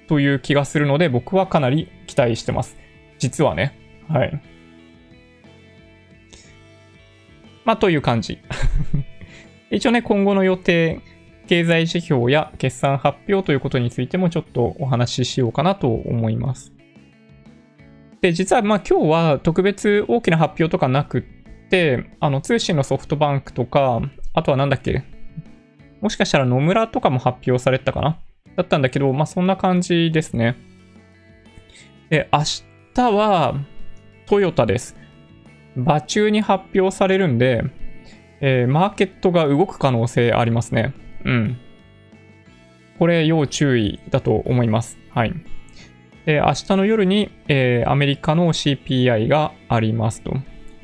[0.07, 2.77] という気がするので、僕はかなり期待してます。
[3.19, 3.77] 実はね。
[4.09, 4.41] はい。
[7.65, 8.39] まあ、という感じ。
[9.73, 11.01] 一応ね、今後の予定、
[11.49, 16.73] 経済指標や決算発表ということについてもちょっとお話ししようかなと思います。
[18.21, 21.23] で、実はまあ今日は特別大きな発表とかなくっ
[21.71, 24.01] て、あの通信のソフトバンクとか、
[24.33, 25.03] あとはなんだっけ、
[26.05, 28.19] もしかしたら野村とかも発表されてたかな？
[28.57, 30.55] だったんだけど、まあそんな感じですね。
[32.11, 32.41] で、明
[32.95, 33.55] 日は
[34.27, 34.97] トヨタです。
[35.75, 37.63] 場中に発表されるんで、
[38.43, 40.93] えー、マーケットが動く可能性ありますね。
[41.25, 41.59] うん。
[42.99, 44.99] これ要注意だと思います。
[45.09, 45.33] はい。
[46.27, 50.35] で、明日の夜に、えー、アメリカの CPI がありますと。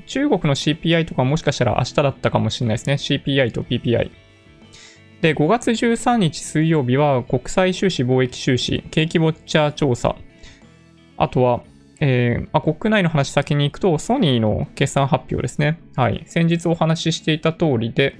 [0.07, 2.95] 中国の CPI とかもしかしたら明日だったかもしれないですね。
[2.95, 4.11] CPI と PPI。
[5.21, 10.17] で、5月13日水曜日は国際収支貿易収支、景気ウォッチャー調査。
[11.17, 11.63] あとは、
[12.01, 15.79] えー、まあ、国内の話先に行くと、ソニーの決算発表ですね。
[15.97, 16.25] はい。
[16.27, 18.17] 先日お話ししていた通りで、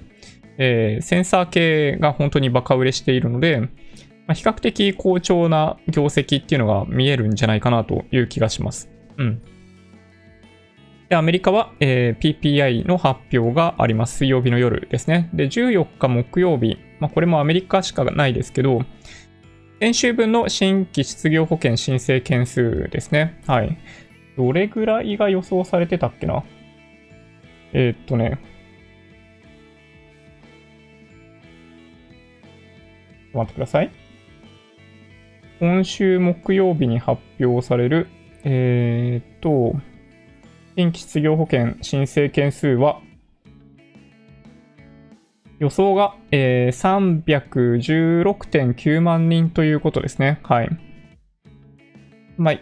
[0.59, 3.69] えー、センサー系が本当にバカ売れしているので、ま
[4.29, 8.91] あ、比較的好調な業績っていうのが見えるんじゃないかなという気がします。
[9.17, 9.43] うん。
[11.09, 14.19] で、アメリカは、えー、PPI の発表があります。
[14.19, 15.31] 水曜日の夜ですね。
[15.33, 18.83] で、14日木曜日、まあ、これもアメリカしかないですけど、
[19.81, 23.41] 先週分の新規失業保険申請件数ですね。
[23.47, 23.79] はい。
[24.37, 26.45] どれぐらいが予想されてたっけな？
[27.73, 28.39] えー、っとね。
[33.33, 33.91] 待ってください。
[35.61, 38.09] 今週木曜日に発表される、
[38.45, 39.81] えー、っと、
[40.77, 43.01] 新規失業保険申請件数は
[45.61, 50.41] 予想が、えー、316.9万人ということですね。
[50.43, 50.71] はい。
[52.39, 52.55] まあ、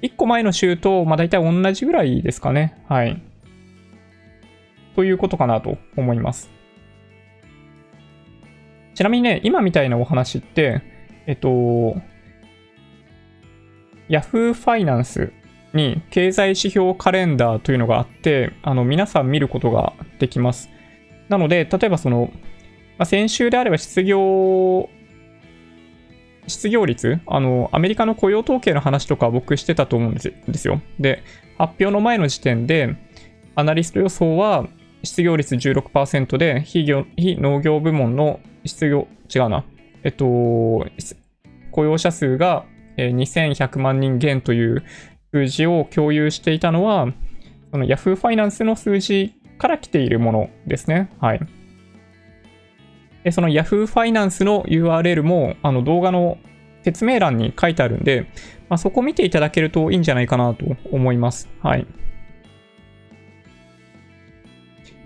[0.00, 2.80] 1個前の週と、まあ、大体同じぐらいですかね。
[2.88, 3.20] はい。
[4.94, 6.48] ということかなと思います。
[8.94, 10.82] ちなみにね、今みたいなお話って、
[11.26, 11.48] えっと、
[14.08, 15.32] Yahoo Finance
[15.74, 20.70] に経済指標カレンダーというのがあって、あの、皆さん見ることができます。
[21.28, 22.30] なので、例えばその、
[22.98, 24.88] まあ、先週であれば失業、
[26.46, 30.20] 失業率あの、アメリカの雇用統計の話とか僕してたと思うんで
[30.54, 30.80] すよ。
[30.98, 31.22] で、
[31.58, 32.96] 発表の前の時点で、
[33.54, 34.66] アナリスト予想は、
[35.04, 39.64] 失業率16%で非業、非農業部門の失業、違うな。
[40.02, 40.26] えっと、
[41.70, 42.64] 雇用者数が
[42.96, 44.82] 2100万人減という
[45.32, 47.08] 数字を共有していたのは、
[47.70, 51.10] その Yahoo ファイナンスの数字から来ているものですね。
[51.20, 51.40] はい。
[53.24, 56.38] でその Yahoo ファイナンスの URL もあの動画の
[56.82, 58.26] 説明欄に書いてあるんで、
[58.68, 61.48] まあ、そこ見ていただけるといいんじゃないかなと思います。
[61.62, 61.86] はい。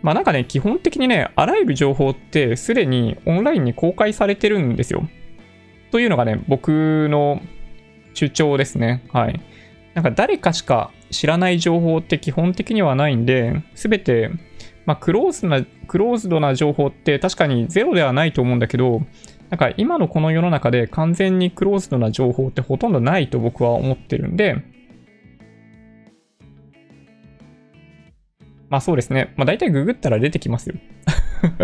[0.02, 5.08] まあなんかね、基本的にね、あらゆる情報ってすでにオンラインに公開されてるんですよ。
[5.92, 7.40] というのがね、僕の
[8.14, 9.04] 主張ですね。
[9.12, 9.40] はい。
[9.94, 14.30] なんか誰かしか知らない情報って基本的にはないんで、すべて、
[14.86, 19.02] まあ、クローズな、クローズドな情報って確かにゼロではないと思うんだけど、
[19.50, 24.64] なんか今のこの世の中で完全にクローズドな情報ってほとんどないと僕は思ってるんで、
[28.70, 29.34] まあそうですね。
[29.36, 30.76] まあ大体ググったら出てきますよ。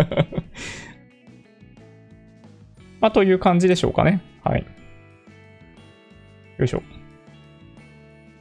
[3.01, 4.21] まあという感じでしょうかね。
[4.43, 4.65] はい。
[6.59, 6.83] よいしょ。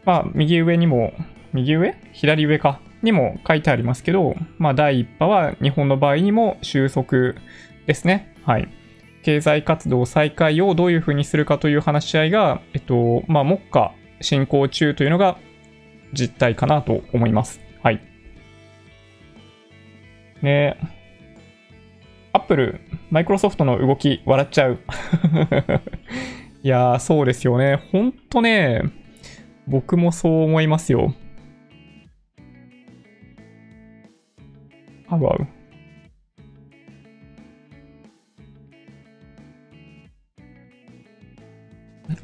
[0.08, 1.12] まあ右上にも、
[1.52, 1.94] 右上？
[2.14, 2.80] 左上か？
[3.02, 7.34] にも書いてありますけど、まあ第1波は日本の場合にも収束
[7.86, 8.34] ですね。
[8.42, 8.70] はい。
[9.22, 13.92] 経済活動再開をどういうふうにするかという話し合いが、えっと、まあ、目下
[14.22, 15.36] 進行中というのが
[16.14, 17.60] 実態かなと思います。
[17.82, 18.00] はい。
[20.40, 20.78] ね
[22.32, 22.80] アップル、
[23.10, 24.78] マイクロソフトの動き、笑っちゃう。
[26.64, 27.76] いやー、そうですよね。
[27.92, 28.84] ほんとね、
[29.68, 31.14] 僕もそう思いますよ。
[35.06, 35.46] ハワウ。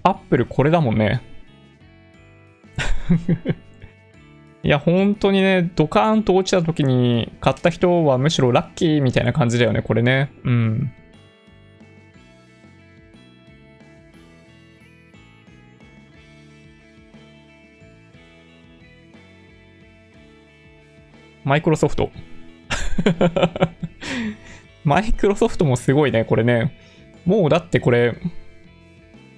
[0.02, 1.22] アップルこれだもんね。
[4.62, 10.32] いや、本当にね、ドカーンと落ちた時に買った人はむしろラッキーみたいな感じだよね、これね。
[10.44, 10.92] うん。
[21.44, 22.10] マイクロソフト。
[24.84, 26.76] マイクロソフトもすごいね、これね。
[27.24, 28.14] もうだってこれ、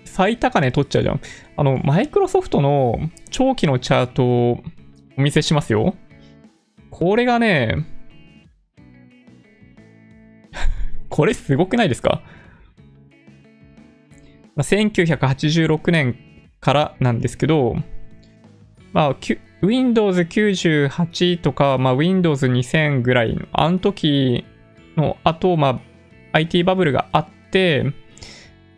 [0.04, 1.20] 最高値取っちゃうじゃん。
[1.56, 2.98] あの、マイクロソフトの
[3.30, 4.62] 長期のチャートを
[5.18, 5.94] お見せしますよ。
[6.90, 7.84] これがね、
[11.10, 12.22] これすごくないですか、
[14.56, 16.16] ?1986 年
[16.60, 17.76] からなんですけど、
[18.92, 19.16] まあ、
[19.62, 24.44] Windows 98とか、まあ、Windows 2000ぐらい、あの時
[24.96, 25.80] の後、まあ、
[26.32, 27.84] IT バブルがあって、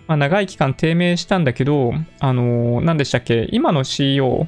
[0.06, 4.46] まあ、長い期間低迷したんだけど、あのー、何でしたっけ今の CEO、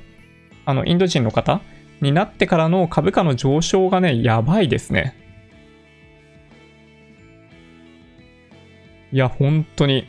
[0.65, 1.61] あの、インド人の方
[2.01, 5.17] になってからの株価の上昇がね、やばいですね。
[9.13, 10.07] いや、本当に。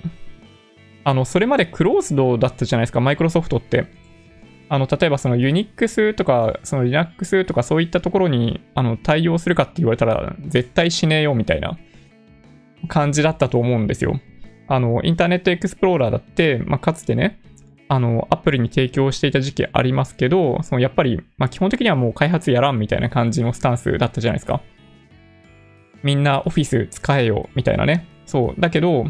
[1.03, 3.88] あの、それまでクローズドだったじゃないですか、マイクロソフトって。
[4.74, 11.78] あの、例えばその Unix とか、その Linux とかそういったところに、あの、対応するかって言われたら、絶対しねえよみたいな
[12.88, 14.22] 感じだったと思うんですよ。
[14.69, 17.41] あの、インターネットエクスプローラーだって、まあ、かつてね、
[17.89, 24.61] あの、アプリに提供していた時期ありますけど、そのやっぱり、まあ、基本的にはもう開発やらんみたいな感じのスタンスだったじゃないですか。
[26.01, 28.07] みんなオフィス使えよ、みたいなね。
[28.26, 28.61] そう。
[28.61, 29.03] だけど、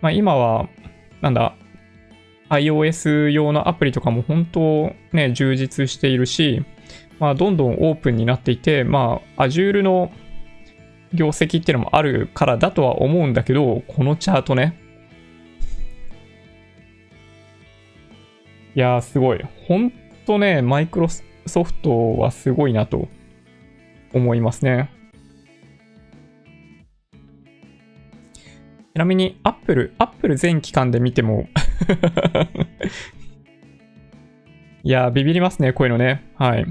[0.00, 0.68] まあ、今は、
[1.22, 1.56] なんだ、
[2.50, 6.64] iOS 用のアプリとかも本当ね、充実しているし、
[7.18, 10.12] まあ、どんどんオープンになっていて、まあ、Azure の
[11.12, 14.78] 業績っていうのもあるからだとは思うんだけど、このチャートね。
[18.74, 19.44] いやー、すごい。
[19.66, 19.92] ほん
[20.26, 21.08] とね、マイクロ
[21.46, 23.08] ソフトはすごいなと
[24.12, 24.90] 思いますね。
[28.98, 31.48] なみに、アップル、アップル全期間で見ても
[34.84, 36.24] いや、ビビりますね、こういうのね。
[36.36, 36.66] はい。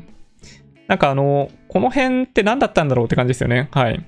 [0.88, 3.70] なんかあの、この辺って何だったんだろうって感じですよね。
[3.72, 4.06] はい。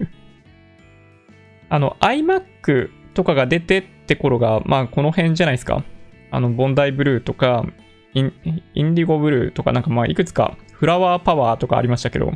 [1.68, 5.84] あの、iMac とかが出てって頃が、まあ、この辺じゃないですか。
[6.30, 7.66] あの、ボンダイブルーとか、
[8.14, 8.32] イン
[8.74, 12.32] インディゴブルーとか、なんかまあ、いくつか、フラワーパワーとかありましたけど、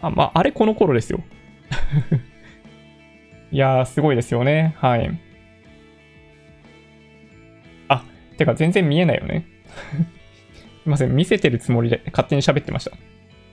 [0.00, 1.20] あ、まあ、あれこの頃ですよ。
[3.52, 4.76] いやー、すごいですよね。
[4.78, 5.20] はい。
[7.88, 8.04] あ、
[8.38, 9.46] てか全然見えないよね。
[10.82, 12.92] すいません、見せてるつもりで勝手に喋ってました。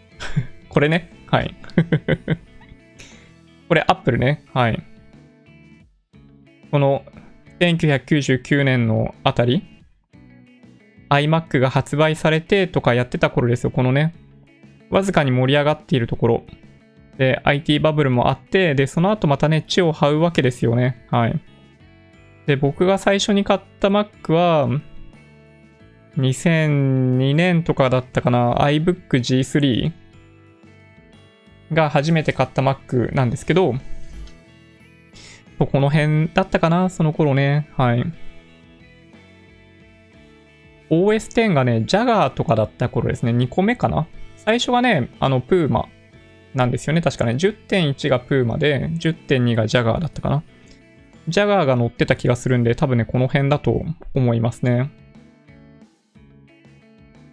[0.69, 1.11] これね？
[1.27, 1.55] はい。
[3.67, 4.43] これ Apple ね？
[4.53, 4.81] はい。
[6.71, 7.03] この
[7.59, 9.63] 1999年のあたり、
[11.09, 13.71] iMac が発売されてとかやってた頃ですよ。
[13.71, 14.13] このね、
[14.89, 16.43] わずかに盛り上がっているところ。
[17.17, 21.05] で、IT バブルもあって、で、その後またね、地を這うわけですよね。
[21.09, 21.39] はい。
[22.45, 24.69] で、僕が最初に買った Mac は、
[26.17, 29.91] 2002年とかだったかな、iBook G3
[31.73, 33.73] が初めて買った Mac なんですけど、
[35.59, 37.69] この辺だったかな、その頃ね。
[37.75, 38.05] はい。
[40.89, 43.31] OS10 がね、Jagger とかだった頃ですね。
[43.31, 45.89] 2個目かな最初がね、あの、プーマ
[46.57, 47.01] なんですよね。
[47.01, 47.33] 確かね。
[47.33, 50.43] 10.1がプーマで、10.2が Jagger だったかな。
[51.29, 54.91] Jagger が乗ってた気がするんで、多分ね、この辺だと思いますね。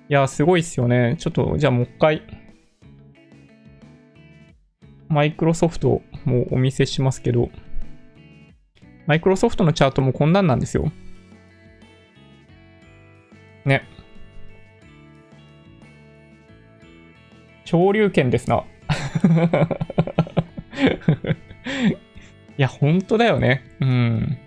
[0.09, 1.17] いや、すごいっすよね。
[1.19, 2.23] ちょっと、じゃあもう一回、
[5.09, 7.51] マイクロソフトもお見せしますけど、
[9.07, 10.93] マイクロソフトのチャートもこんなんなんですよ。
[13.65, 13.89] ね。
[17.65, 18.65] 潮流圏ですな。
[22.57, 23.63] いや、ほんとだよね。
[23.81, 24.39] うん。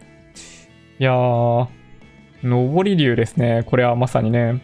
[0.99, 1.67] いやー、
[2.43, 3.63] 上り流ですね。
[3.65, 4.61] これはまさにね。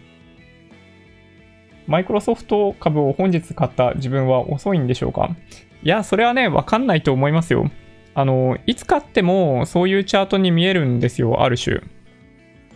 [1.88, 5.36] マイクロソフト株を本日買った自分は遅いんでしょうか
[5.84, 7.70] いや、それはね、わかんないと思いますよ。
[8.16, 11.82] あの、いつ買ってもそういうチャートに見えるんですよ、ある種。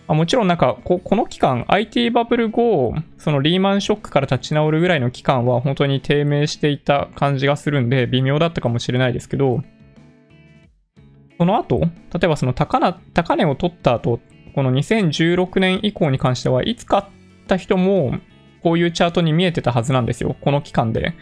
[0.08, 9.64] あもちろんなんかこ、この期間、IT バブル後、そのリーマンショックから立ち直るぐらいの期間は本当に低迷していた感じがするんで、微妙だったかもしれないですけど、
[11.38, 11.90] その後、例
[12.24, 14.20] えばその高値高値を取った後、
[14.56, 17.04] この2016年以降に関しては、いつ買っ
[17.48, 18.18] た人も、
[18.64, 20.36] こういうチャートに見えてたはずなんですよ。
[20.42, 21.14] この期間で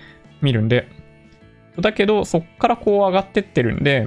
[0.42, 0.88] 見るんで。
[1.80, 4.06] だけど、そっからこう上がってってるんで、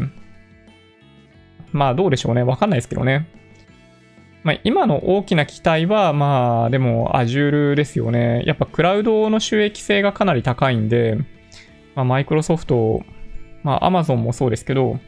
[1.73, 2.43] まあどうでしょうね。
[2.43, 3.29] わかんないですけどね。
[4.45, 8.43] まあ、今の大きな期待は、まあでも Azure ですよね。
[8.47, 11.17] やっぱクラウドの収益性がかなり高いんで、
[11.95, 13.03] まあ、マイクロソフト、
[13.63, 14.99] まあ Amazon もそうですけど、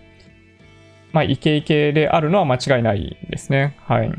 [1.13, 3.77] まあイケイケであるのは間違いないですね。
[3.81, 4.13] はい。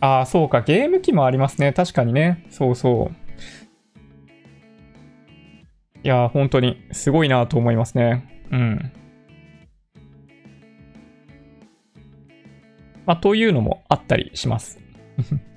[0.00, 0.60] ああ、そうか。
[0.60, 1.72] ゲーム機もありますね。
[1.72, 2.44] 確かにね。
[2.50, 3.14] そうそう。
[6.02, 8.44] いや、本当にすごいなと思いますね。
[8.50, 8.92] うん。
[13.06, 14.80] まあ、というのもあったりします。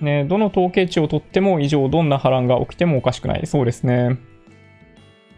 [0.00, 3.46] ね、どの統計値をとっても以上どんな波乱が起きてもおかしくない。
[3.46, 4.18] そうですね。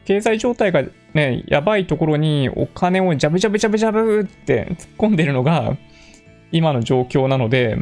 [0.05, 0.83] 経済状態が
[1.14, 5.77] ね、やばいところにお金をジャブジャブジャブジャブって突っ込んでるのが
[6.51, 7.77] 今の状況なので、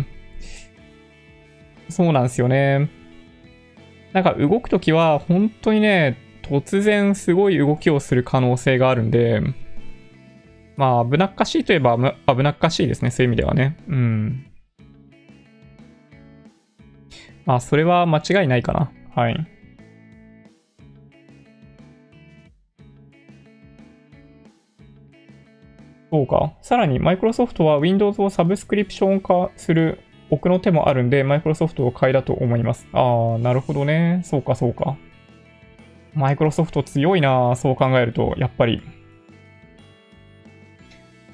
[1.89, 2.91] そうなんですよね。
[4.13, 6.19] なんか動くときは本当にね、
[6.49, 9.41] 突然すごい動きをする可能性があるんで、
[10.77, 13.77] まあ危なっかしいといえば危なっかしいですね、そういう意味ではね。
[13.89, 14.47] うん。
[17.45, 18.91] まあそれは間違いないかな。
[19.15, 19.47] はい。
[26.11, 26.55] そうか。
[26.63, 29.99] さらに、マイクロソフトは Windows をサブスクリプション化する
[30.31, 32.87] 奥の手もあるんで、マイクロソフトを買いだと思います。
[32.93, 34.21] ああ、なるほどね。
[34.25, 34.97] そうか、そうか。
[36.17, 38.83] マイクロソフト強いなそう考えると、やっぱり。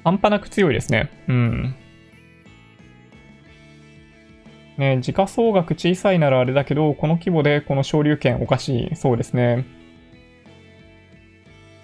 [0.03, 1.09] 半端なく強いですね。
[1.29, 1.75] うん。
[4.77, 8.95] ね、時価総額小さいならあれだけど、この規模でこの昇竜拳おかしい。
[8.97, 9.65] そうですね。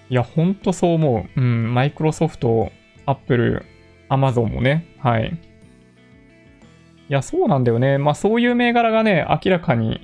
[0.09, 1.39] いや、ほんとそう思う。
[1.39, 2.71] うん、マイクロソフト、
[3.05, 3.65] アップル、
[4.09, 4.85] アマゾンもね。
[4.99, 5.29] はい。
[5.29, 7.97] いや、そうなんだよね。
[7.97, 10.01] まあそういう銘柄がね、明らかに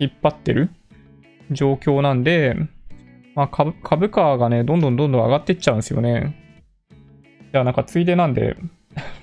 [0.00, 0.70] 引っ張ってる
[1.50, 2.56] 状況なんで、
[3.34, 6.34] まあ株株価がね、どんどんどんどん上がっていっちゃうんですよね。
[7.52, 8.56] じゃあなんかついでなんで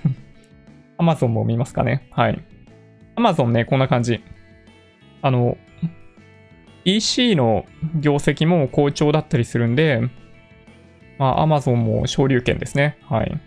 [0.98, 2.08] Amazon も見ますかね。
[2.12, 2.44] はい。
[3.16, 4.22] Amazon ね、こんな感じ。
[5.22, 5.58] あの、
[6.86, 7.66] EC の
[8.00, 10.02] 業績も好調だったりするんで、
[11.18, 12.98] まあ Amazon も昇竜拳ですね。
[13.10, 13.40] はい。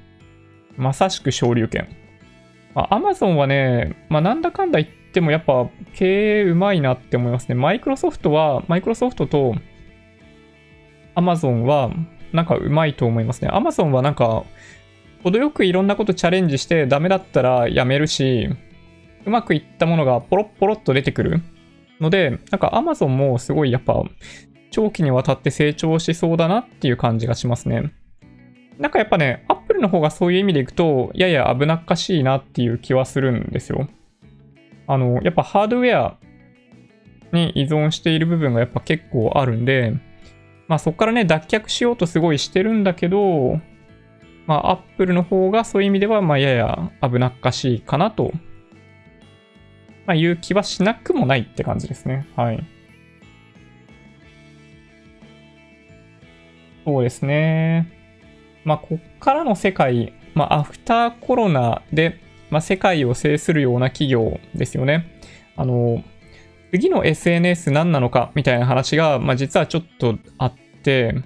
[0.77, 1.89] まさしく昇竜拳。
[2.77, 7.55] まあ、Amazon はね、まあ、なんだかんだ言ってもやっぱ経営うまいなって思いますね。
[7.55, 9.55] マイクロソフトは、マイクロソフトと
[11.15, 11.91] Amazon は
[12.33, 13.49] なんかうまいと思いますね。
[13.49, 14.45] Amazon はなんか、
[15.25, 18.51] 程よくいろんなことチャレンジしてダメだったらやめるし、
[19.25, 21.41] うまくいったものがポロッポロっと出てくる
[21.99, 24.05] ので、なんか Amazon もすごいやっぱ
[24.71, 27.91] 長期にわたって成長しそうだなっていう感じがしますね。
[28.79, 33.89] なんかやっぱね、Apple の方がそういう意味でいくと、やや危なっかしいなっていう気はするんですよ。
[34.87, 36.17] あの、やっぱハードウェア
[37.33, 39.95] に依存している部分がやっぱ結構あるんで、
[40.69, 43.61] まあそこからね、脱却しようとすごいしてるんだけど、
[44.47, 48.33] まあ、Apple の方がそういう意味では、まあ、やや危なっかしいかなと、
[50.07, 52.29] まあ、いう気はしなくもないって感じですね。
[52.37, 52.65] はい。
[56.85, 57.93] そうですね。
[58.65, 62.21] まあ、こっからの世界、まあ、アフターコロナで、
[62.57, 65.21] まあ、世界を制するような企業ですよね。
[65.57, 66.03] あの、
[66.73, 71.23] 次の SNS 何なのかみたいな話が、まあ、実はちょっとあって、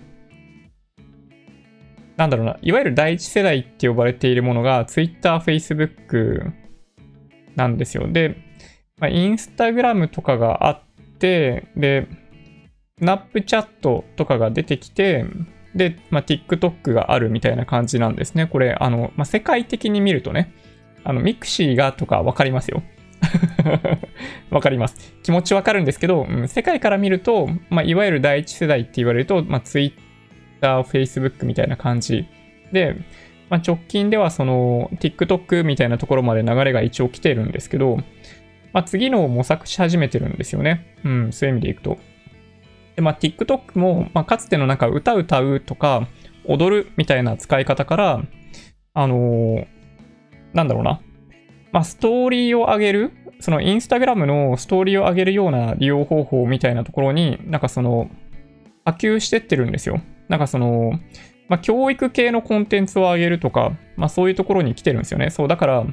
[2.17, 6.51] なんだろうな、いわゆる第一世代って呼ばれているものが Twitter、Facebook
[7.55, 8.09] なんですよ。
[8.11, 8.35] で、
[8.99, 10.83] まあ、Instagram とかがあっ
[11.21, 12.09] て、で、
[13.01, 15.27] Snapchat とかが出てきて、
[15.77, 18.49] で、まあ、TikTok があるみたいな感じなんですね。
[18.49, 20.53] これ、あの、まあ、世界的に見るとね、
[21.05, 22.83] あの、ミクシーがとかわかりますよ。
[24.51, 25.15] わかります。
[25.23, 29.97] 気持ちわかるんですけど、うん、世界から見ると、まあ、いわゆる第一世代って言われると、まあ、Twitter、
[30.63, 32.27] Facebook みたいな感じ
[32.73, 32.97] で、
[33.49, 37.99] まあ、直近ではその TikTok みたいなところまで流れが一応来てるんですけど、
[38.73, 40.97] まあ、次のを模索し始めてるんですよね。
[41.05, 41.99] うん、そういう意味でいくと。
[42.97, 46.09] で、まあ、TikTok も、まあ、かつてのなんか歌歌うとか、
[46.45, 48.23] 踊るみたいな使い方から、
[48.95, 49.67] あのー、
[50.53, 51.01] なんだろうな。
[51.73, 58.11] まあ、ストーリーを上げる、そのインスタグラムのストーリーを上げるような利用方法みたいなところに、なんかその、
[58.85, 60.01] 波及してってるんですよ。
[60.29, 60.99] なんかその、
[61.49, 65.31] まあ、教育系のコンテンツを上げるとか、まあ、そういうところに来てるんですよね。
[65.31, 65.85] そう、だから、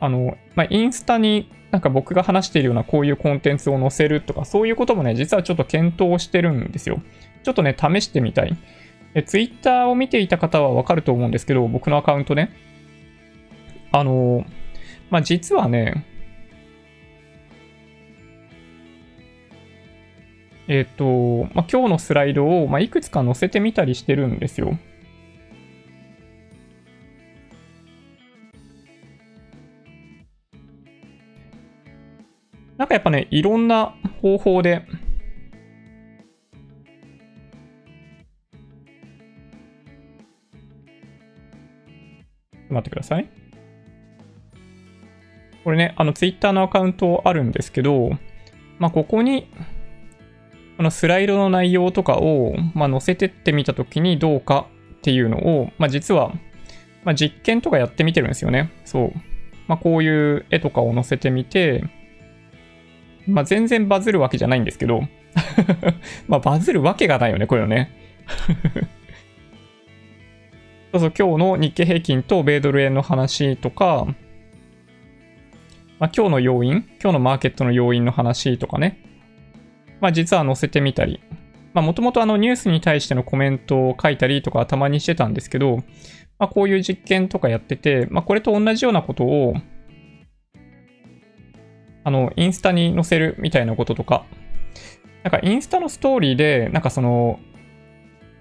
[0.00, 7.00] あの、まあ、インスタになんか僕が話しているようなこういうコンテンツを載せるとか、そういうこともね、実はちょっと検討してるんですよ。
[7.42, 8.56] ちょっとね、試してみたい。
[9.26, 12.50] ツイッターを見ていた方はわかると思うんですけど、僕のアカウントね。
[13.92, 14.44] あの、
[15.10, 16.06] まあ、実はね、
[20.66, 24.78] えっ、と、まあ、今日のスライドを、まあ、いくつか載せてみたりしてるんですよ。
[32.78, 34.86] なんかやっぱね、いろんな方法で、
[42.70, 43.41] 待ってください。
[45.64, 48.10] これね、あの、ツイッターのアカウントあるんですけど、
[48.78, 49.48] まあ、ここに、
[50.76, 56.32] このスライドの内容とかを、まあ、載せてってみたときにどうかっていうのを、まあ、実は、
[57.04, 58.70] まあ、実験とかやってみてるんですよね。
[58.84, 59.12] そう。
[59.68, 61.84] まあ、こういう絵とかを載せてみて、
[63.26, 65.02] まあ、全然バズるわけじゃないんですけど
[66.28, 67.90] まあ、バズるわけがないよね、これはね
[70.92, 74.06] そうそう、今日の日経平均と米ドル円の話とか、
[76.02, 78.98] まあ、今日の要因、今日のマーケットの要因の話とかね、
[80.00, 81.20] まあ、実は載せてみたり、
[81.74, 85.76] もともとあのニュースに対してのコメントを書いたりとかたまにしてたんですけど、
[86.40, 89.54] まあ、こういう実験とかやってて、まあ、これと同じようなことを、
[92.02, 94.24] あの、インスタに載せるみたいなこととか、
[95.22, 97.38] なんかインスタのストーリーで、なんかその、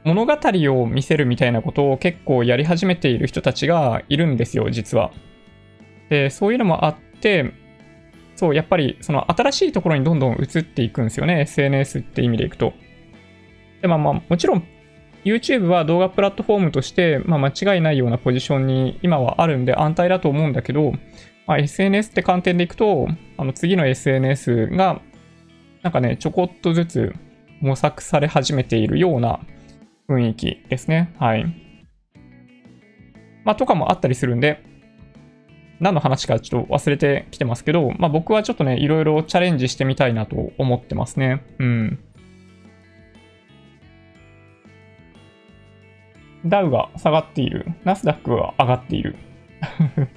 [0.03, 5.11] 物語を見せるみたいなことを結構やり始めている人たちがいるんですよ、実は。
[6.09, 6.95] で、そういうのもあっ、
[8.35, 11.41] そう、やっぱりその新しいところにどんどん移っていくんですよね。
[11.41, 12.73] SNS って意味でいくと。
[13.81, 14.63] で、まあまあ、もちろん
[15.23, 20.93] YouTube は動画プラットフォームとして、まあ、間違いないようなポジションに今はあるんで安泰だと思うんだけど、
[21.47, 23.07] まあ、SNS って観点でいくと、
[23.37, 25.01] あの次の SNS が
[25.83, 27.15] なんかね、ちょこっとずつ
[27.59, 29.39] 模索され始めているような
[30.07, 31.13] 雰囲気ですね。
[31.19, 31.45] はい。
[33.43, 34.63] まあ、とかもあったりするんで、
[35.81, 41.43] 何の話かちょっと忘れてきてますけど、まあ僕はちょっとね、いろいろチャレンジしてみたいなと思ってますね。
[41.57, 41.99] うん。
[46.45, 47.65] ダウが下がっている。
[47.83, 49.15] ナスダックが上がっている。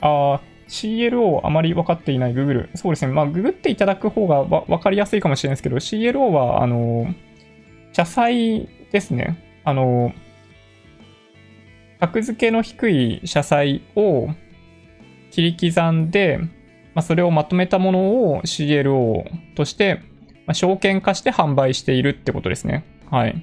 [0.00, 2.68] ああ、CLO あまり分かっていない Google。
[2.76, 3.12] そうですね。
[3.12, 7.12] まあ、ググっていただく方が分かりやすいかもしれないですけど、CLO は、あの、
[7.92, 9.45] 社債ですね。
[9.66, 10.14] あの、
[11.98, 14.28] 格付けの低い社債を
[15.32, 16.38] 切り刻んで、
[16.94, 17.98] まあ、それをまとめたもの
[18.30, 19.24] を CLO
[19.56, 20.02] として、
[20.46, 22.84] まあ、証券化して販売しているってことですね。
[23.10, 23.42] はい。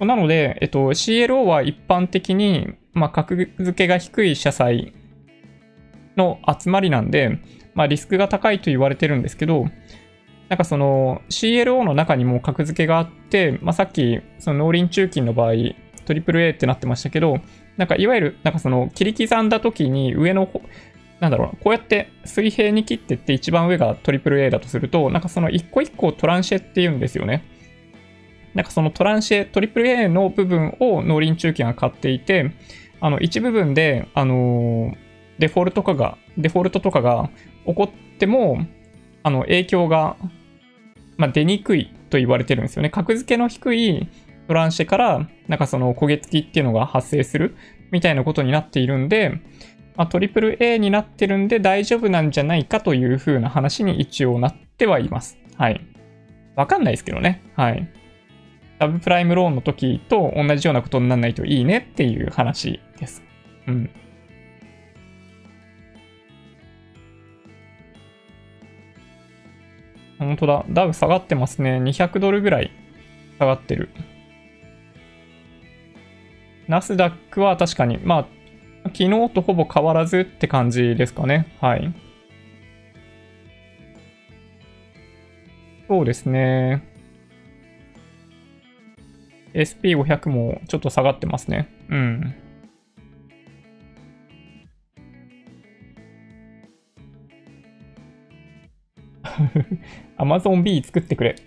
[0.00, 4.92] なので、えっと、CLO は一般的に、まあ、格付けが低い社債
[6.16, 7.38] の集まりなんで、
[7.74, 9.66] まあ、リスクが高いと言われてるんですけど、
[10.48, 15.52] なんかその CLO の中にも格付けがあって、まあ、さっきその農林中金の場合、
[16.06, 17.40] トリプル A ってなってましたけど、
[17.76, 20.48] なんかいわゆるなんかその切り刻んだ時に上の
[21.20, 27.44] なんだろう、こうやって水平に切ってって一番上が AAA だとすると、なんかその一個一個トランシェって言うんですよね。
[28.54, 32.52] なんかそのトランシェ、AAA の部分を農林中金が買っていて、
[33.00, 34.94] あの一部分で、あの、
[35.38, 37.30] デフォルトとかが、デフォルトとかが
[37.66, 38.66] 起こっても、
[39.22, 40.16] あの影響が、
[41.18, 42.88] まあ、出にくいと言われてるんですよね。
[42.88, 44.08] 格付けの低い
[44.46, 47.56] トランシェから、なんかその焦げ付きっていうのが発生する
[47.90, 49.40] みたいなことになっているんで、
[49.96, 55.36] まあ、トリプル A になってるんで大丈夫なんじゃないかという風な話に一応なってはいます。
[55.56, 55.84] はい。
[56.54, 57.42] わかんないですけどね。
[57.56, 57.88] はい。
[58.78, 63.24] サブプライムローンの時と同じようなことにならないといいねっていう話です。
[63.66, 63.90] うん。
[70.18, 70.64] 本当だ。
[70.68, 71.78] ダウ下がってますね。
[71.78, 72.70] 200ドルぐらい
[73.38, 73.90] 下がってる。
[76.66, 78.26] ナスダックは確かに、まあ、
[78.84, 81.54] 昨日とほぼ変わらずって感じですかね。
[81.60, 81.94] はい。
[85.88, 86.84] そうですね。
[89.54, 91.68] SP500 もちょっと下がってますね。
[91.88, 92.34] うん。
[100.18, 101.36] Amazon B 作ってくれ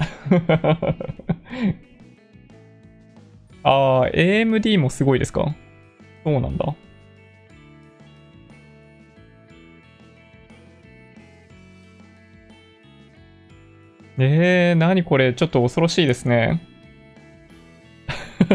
[3.63, 5.55] ああ、AMD もすごいですか？
[6.23, 6.75] そうなんだ。
[14.17, 16.61] えー、何これ、ちょっと恐ろしいですね。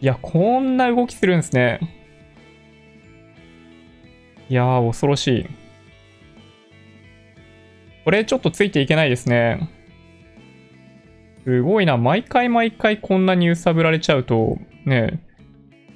[0.00, 1.80] いや、こんな動きするんですね。
[4.48, 5.46] いやー、恐ろしい。
[8.08, 9.68] これちょっとついていけないですね。
[11.44, 11.98] すごいな。
[11.98, 14.56] 毎回毎回こんなに揺さぶられちゃうと、
[14.86, 15.22] ね、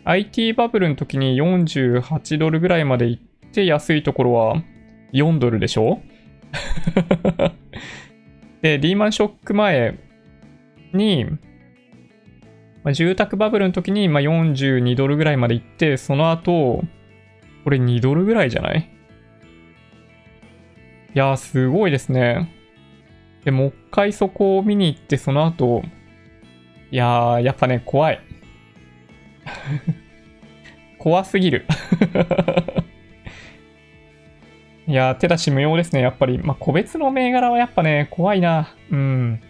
[0.05, 3.23] IT バブルの時に48ドルぐらいまで行っ
[3.55, 4.63] て安いところは
[5.15, 6.03] 4ドルでしょ？
[8.61, 9.99] で、リーマンショック前
[10.93, 11.25] に、
[12.85, 16.85] まあ、住宅バブルの時に、ま、42ドルぐらいまで行って、その後、
[17.65, 18.92] これ2ドルぐらいじゃない？
[21.15, 22.51] いやー、すごいですね。
[23.45, 25.83] で、もう一回そこを見に行って、その後、
[26.91, 28.21] いやー、やっぱね、怖い。
[30.99, 31.67] 怖すぎる
[34.87, 36.39] いやー、手出し無用ですね、やっぱり。
[36.39, 38.75] まあ、個別の銘柄はやっぱね、怖いな。
[38.91, 39.41] うん。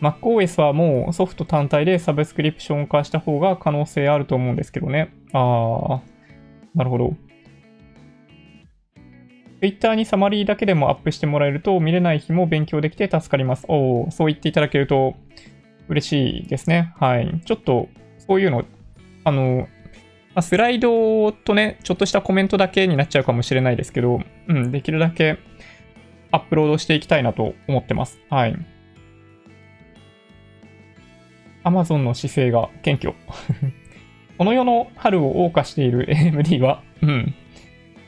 [0.00, 5.10] MacOS はもうソフト単体でサブスクリプション化した方が可能性あると思うんですけどね。
[5.32, 6.00] ああ、
[6.74, 7.14] なるほど。
[9.64, 13.64] Twitter にサマリーだけでもアップしてもらえると見れない日も勉強できて助かります。
[13.66, 15.14] おお、そう言っていただけると
[15.88, 16.92] 嬉しいですね。
[17.00, 17.40] はい。
[17.46, 17.88] ちょっと
[18.18, 18.64] そういうの、
[19.24, 19.66] あの、
[20.34, 25.38] ま、スライドとね、ちょっとしたコメントだけになっちゃうかもしれないですけど、うん、できるだけ
[26.30, 28.20] アップロードしていきたいなと思ってます。
[28.28, 28.56] はい。
[31.64, 33.14] Amazon の姿勢が謙虚。
[34.36, 37.34] この世の春を謳歌している AMD は、うん。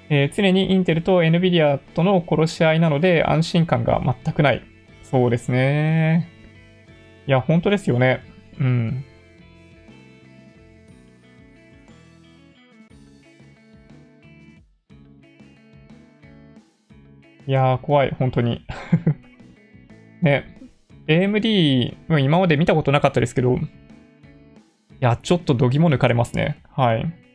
[0.09, 4.63] えー、常にインテルと NVIDIA との殺し合いなので安心感が全くない。
[5.03, 6.29] そうですね。
[7.27, 8.23] いや、本当ですよね。
[8.61, 9.05] うん。
[17.49, 18.67] いやー、怖い、本当に。
[20.23, 20.57] ね。
[21.07, 23.61] AMD、今まで見たことなかったですけど、い
[24.99, 26.59] や、ちょっと度肝抜かれますね。
[26.73, 27.26] はい。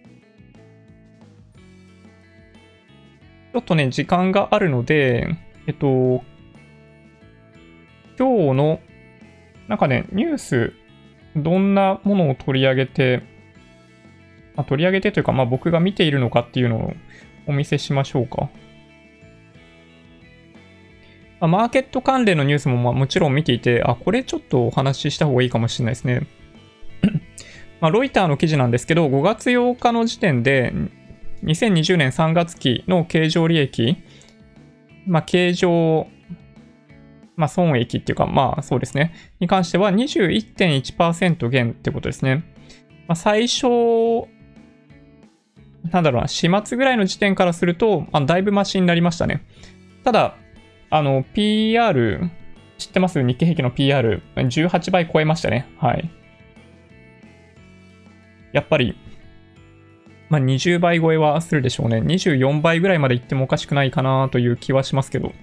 [3.54, 5.36] ちょっとね、時間があるので、
[5.68, 6.24] えっと、
[8.18, 8.80] 今日の、
[9.68, 10.74] なんかね、ニュース、
[11.36, 13.24] どんなものを取り上げて、
[14.56, 16.94] まあ、取り上げてというか、まあ僕が見ているのかっていうのを
[17.48, 18.50] お見せしましょうか。
[21.40, 26.28] まあ、マーケット関連のニュースもまあもちろん見ていて、あ、これちょっとお話しした方がいいかもしれないですね。
[27.82, 30.72] まあ、ロイターの記事なんですけど、5月8日の時点で、
[31.44, 33.98] 2020年3月期の経常利益、
[35.08, 36.08] まあ、経常、
[37.36, 39.14] まあ、損益っていうか、まあ、そうですね。
[39.40, 42.44] に関しては21.1%減ってことですね。
[43.08, 43.68] まあ、最初、
[45.92, 49.44] なんだろうな、始末ぐらいの時点からすると、あだいぶマシになりましたね。
[50.04, 50.36] ただ、
[50.92, 52.30] あの、PR、
[52.78, 53.22] 知ってます？
[53.22, 55.68] 日経平均の PR、18倍超えましたね。
[55.78, 56.10] はい。
[58.54, 58.96] やっぱり、
[60.32, 61.98] まあ、20倍超えはするでしょうね。
[61.98, 65.34] 24倍ぐらいまでいってもおかしくないかなという気はしますけど。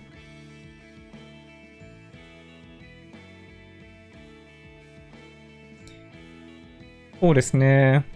[7.21, 8.07] そうですね。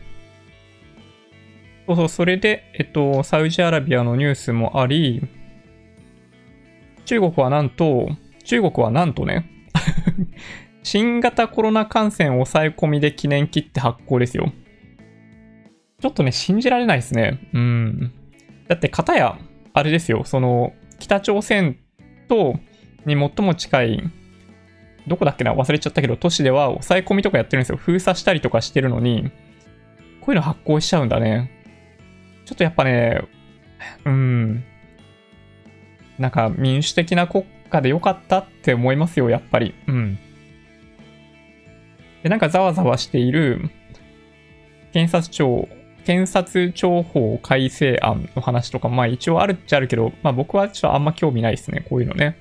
[1.87, 5.21] そうそう、それで、えっと、サウジアラビアのニュースもあり、
[7.05, 8.09] 中国はなんと、
[8.45, 9.47] 中国はなんとね、
[10.83, 14.55] 新型コロナ感染抑え込みで記念切って発行ですよ。
[16.03, 17.39] ちょっとね、信じられないですね。
[17.55, 18.13] うん。
[18.69, 19.39] だって、片や、
[19.73, 21.79] あれですよ、その、北朝鮮
[22.29, 22.59] と、
[23.07, 24.03] に最も近い、
[25.07, 25.55] どこだっけな？
[25.55, 27.77] 忘れちゃったけど、都市では抑え込みとかやってるんですよ。
[27.77, 29.31] 封鎖したりとかしてるのに、
[30.21, 31.51] こういうの発行しちゃうんだね。
[32.45, 33.23] ちょっとやっぱね、
[34.05, 34.65] うん。
[36.19, 39.75] なんか民主的な国家でよかったって思いますよ、やっぱり。
[39.89, 40.19] うん。
[42.23, 43.71] で、なんかざわざわしている、
[44.93, 45.69] 検察庁、
[46.05, 52.37] 検察庁法改正案の話とか、まあ一応あるっちゃあるけど、まあ僕はちょっとあんま興味ないですね、こういうのね。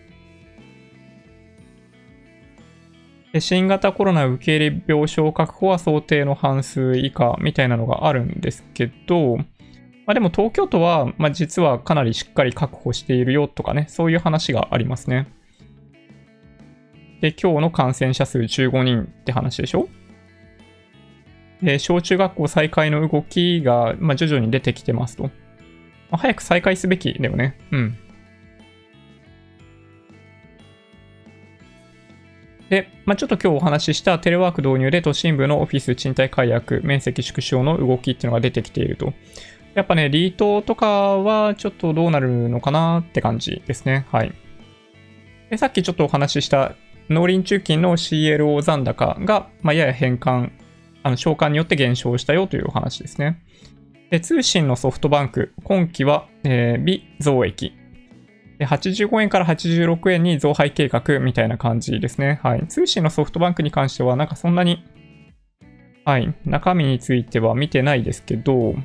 [3.34, 9.44] で新型コロナ受け入れ病床確保は想定の半数以下みたいなのがあるんですけど、ま
[10.08, 15.28] あ、でも東京都は、まあ、実はかなりしっかり確保しているよとかね、そういう話がありますね。
[17.22, 19.88] で、今日の感染者数15人って話でしょ？
[21.62, 25.24] で、小中学校再開の動きが、まあ、徐々に出てきてますと。
[25.24, 25.30] ま
[26.12, 27.58] あ、早く再開すべきだよね。
[27.72, 27.98] うん。
[32.70, 39.14] で、まあ、ちょっと今日お話ししたテレワーク導入で都心部のオフィス賃貸解約、面積縮小の動きっていうのが出てきていると。
[39.74, 44.06] やっぱね、リートとかはちょっとどうなるのかなって感じですね。
[44.12, 44.34] はい。
[45.50, 46.76] でさっきちょっとお話しした
[47.10, 50.52] 農林中金の CLO 残高が、まあ、やや変換、
[51.03, 53.41] あの、償還によって減少したよというお話ですね。
[54.10, 57.73] で、通信のソフトバンク、今期は、えー、微増益。
[58.60, 62.40] で、85円から86円に増配計画みたいな感じですね。
[62.44, 62.68] はい。
[62.68, 64.84] 通信のソフトバンクに関しては、なんかそんなに、
[66.06, 68.76] はい、中身については見てないですけど、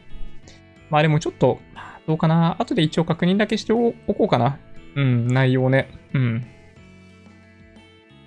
[0.90, 1.58] まあでもちょっと、
[2.06, 2.56] どうかな。
[2.60, 4.58] 後で一応確認だけしておこうかな。
[4.94, 5.90] うん、内容ね。
[6.14, 6.46] うん。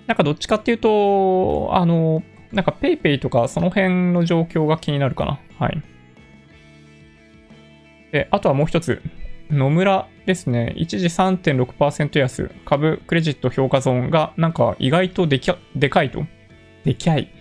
[0.06, 2.22] なんかどっちかっていうと、あの、
[2.52, 5.40] なんか PayPay とかその辺の状況が気になるかな。
[5.58, 5.82] はい。
[8.12, 9.02] で、あとはもう一つ。
[9.50, 10.74] 野村ですね。
[10.76, 12.50] 一時3.6%安。
[12.64, 16.24] 株クレジット評価損がなんか意外とできでかいと。
[16.84, 17.32] できゃい。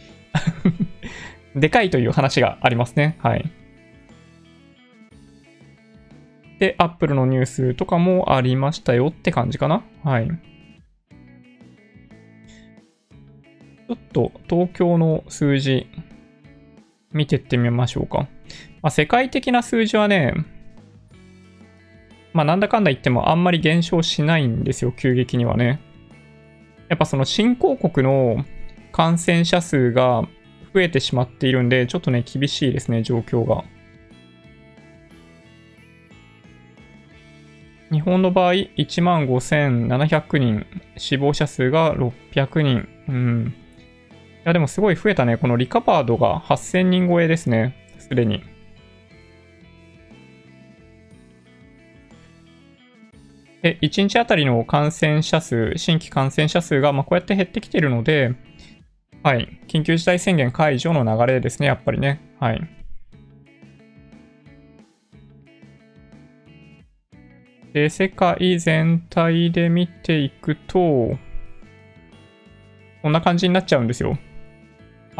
[1.56, 3.18] でかいという話がありますね。
[3.20, 3.50] はい。
[6.60, 9.84] で、Apple のニュースとかもありましたよって感じかな。
[10.04, 10.30] はい。
[13.90, 15.88] ちょっと東京の数字
[17.12, 18.28] 見てってみましょうか。
[18.84, 20.36] まあ、世界的な数字はね、
[22.34, 25.82] まあなんだかんだ言ってもあんまり減少しないんですよ、急激にはね。
[26.88, 28.46] やっぱその新興国の
[28.92, 30.22] 感染者数が
[30.72, 33.64] 増えてしまっているんで、ちょっとね、厳しいですね、状況が。
[37.92, 42.88] 日本の場合、1万5700人、死亡者数が600人。
[43.08, 43.56] うん。
[44.40, 45.38] いや、でもすごい増えたね。
[45.38, 47.76] このリカバードが8000人超えですね。
[47.98, 48.44] すでに。
[53.62, 58.36] で、1日あたりの感染者数、新規感染者数が、まあ、こうやって減ってきてるので、
[59.22, 59.60] はい。
[59.68, 62.22] 緊急事態宣言解除の流れですね、やっぱりね。
[62.40, 62.62] はい。
[67.74, 71.18] で、世界全体で見ていくと、
[73.02, 74.18] こんな感じになっちゃうんですよ。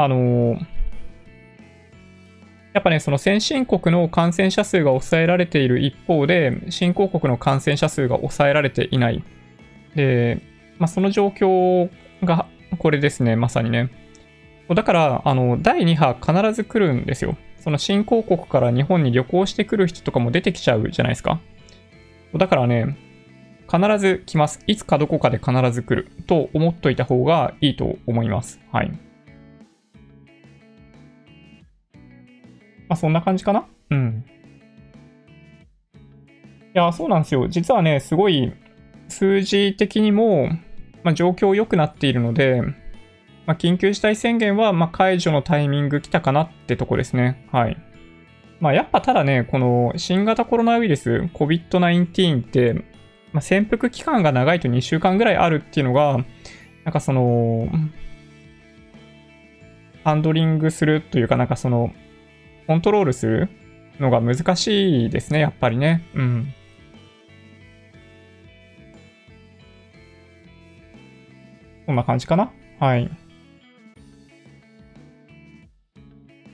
[0.02, 0.58] あの、
[2.72, 9.22] やっぱね、その先進国の感染者数が抑えられている一方で、新興国の感染者数が抑えられていない。
[9.96, 10.42] で、
[10.78, 11.90] まあ、その状況
[12.24, 12.46] が
[12.78, 13.90] これですね、まさにね。
[14.74, 17.36] だから、あの、第2波必ず来るんですよ。
[17.58, 21.42] その新興国から日本に旅行してくる人とかも出てきちゃうじゃないですか。
[22.38, 22.96] だからね、
[23.70, 24.62] 必ず来ます。
[24.66, 28.62] いつかどこかで必ず来ると思っといた方がいいと思います。
[28.72, 29.09] はい。
[32.90, 33.66] まあ、そんな感じかな？
[33.92, 34.26] うん。
[36.76, 37.48] いや、そうなんですよ。
[37.48, 38.52] 実はね、すごい
[39.08, 40.50] 数字的にも、
[41.04, 42.62] まあ、状況良くなっているので、
[43.46, 47.48] まあ、緊急事態宣言は、ま解除のタイミング来たかなってとこですね。
[47.52, 47.78] はい。
[48.60, 52.74] まあ、やっぱただね、この新型コロナウイルス、COVID-19 って、
[53.32, 56.18] まあ、潜伏期間が長いと2週間ぐらいあるっていうのが、
[56.84, 57.70] なんかその、
[60.04, 61.94] ハンドリングするというか、なんかその、
[62.70, 63.50] コントロールする
[64.00, 66.08] のが難しいですね、やっぱりね。
[66.14, 66.54] うん。
[71.88, 72.52] こんな感じかな？
[72.80, 73.10] はい。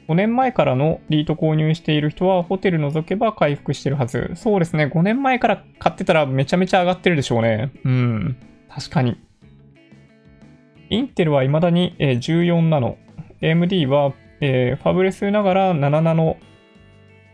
[0.07, 4.31] 5年前からのリート購入している人はホテル除けば回復してるはず。
[4.35, 4.85] そうですね。
[4.85, 7.73] 5年前から買ってたらめちゃめちゃ上がってるでしょうね。
[7.83, 8.37] うん。
[8.69, 9.17] 確かに。
[10.89, 12.97] インテルは未だに14ナノ。
[13.41, 16.38] AMD は、えー、ファブレスながら7ナノ。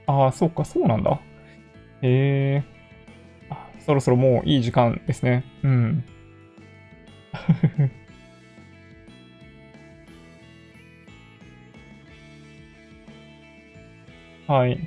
[0.07, 1.19] ああ、そうか、そうなんだ。
[2.01, 5.43] えー、そろそろもういい時間ですね。
[5.63, 6.03] うん。
[14.47, 14.79] はい。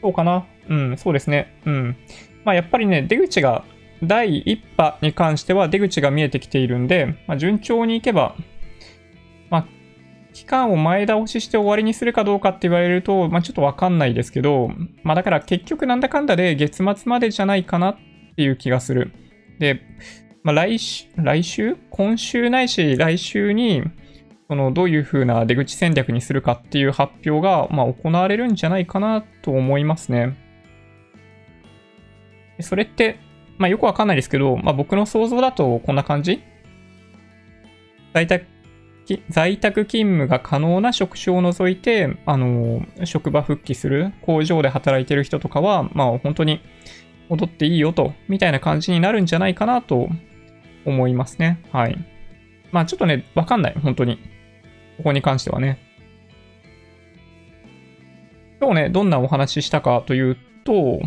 [0.00, 0.46] そうかな。
[0.68, 1.54] うん、そうですね。
[1.64, 1.96] うん。
[2.44, 3.64] まあ、やっぱりね、出口が、
[4.02, 8.36] 第1波に関しては出口が見えてきているんで、まあ、順調にいけば、
[10.36, 14.70] 期間を前倒しして終わりにするかどうかって言われると、まあ、ちょっとわかんないですけど、
[15.02, 17.96] まあ、だから結局なんだかんだで月末までじゃないかなっ
[18.36, 19.12] ていう気がする。
[19.58, 19.80] で、
[20.42, 21.76] まあ、来週、来週？
[21.88, 23.82] 今週ないし来週に、
[24.50, 30.36] そのどういう風な出口戦略にするかっていう発表が、まあ、行われるんじゃないかなと思いますね。
[32.60, 33.16] それって、
[33.56, 36.42] まあ、よくわかんないですけど、まあ、僕の想像だとこんな感じ？
[38.12, 38.44] 在宅
[39.28, 46.60] 在宅勤務が可能な職種を除いて、あの、職場復帰する工場で働いてる人とかは、まあ本当に
[47.28, 50.08] 戻っていいよと、みたいな感じになるんじゃないかなと
[50.84, 51.60] 思いますね。
[51.72, 51.96] はい。
[52.72, 53.74] まあちょっとね、わかんない。
[53.80, 54.18] 本当に。
[54.96, 55.78] ここに関してはね。
[58.60, 61.00] 今日ね、どんなお話ししたかというと、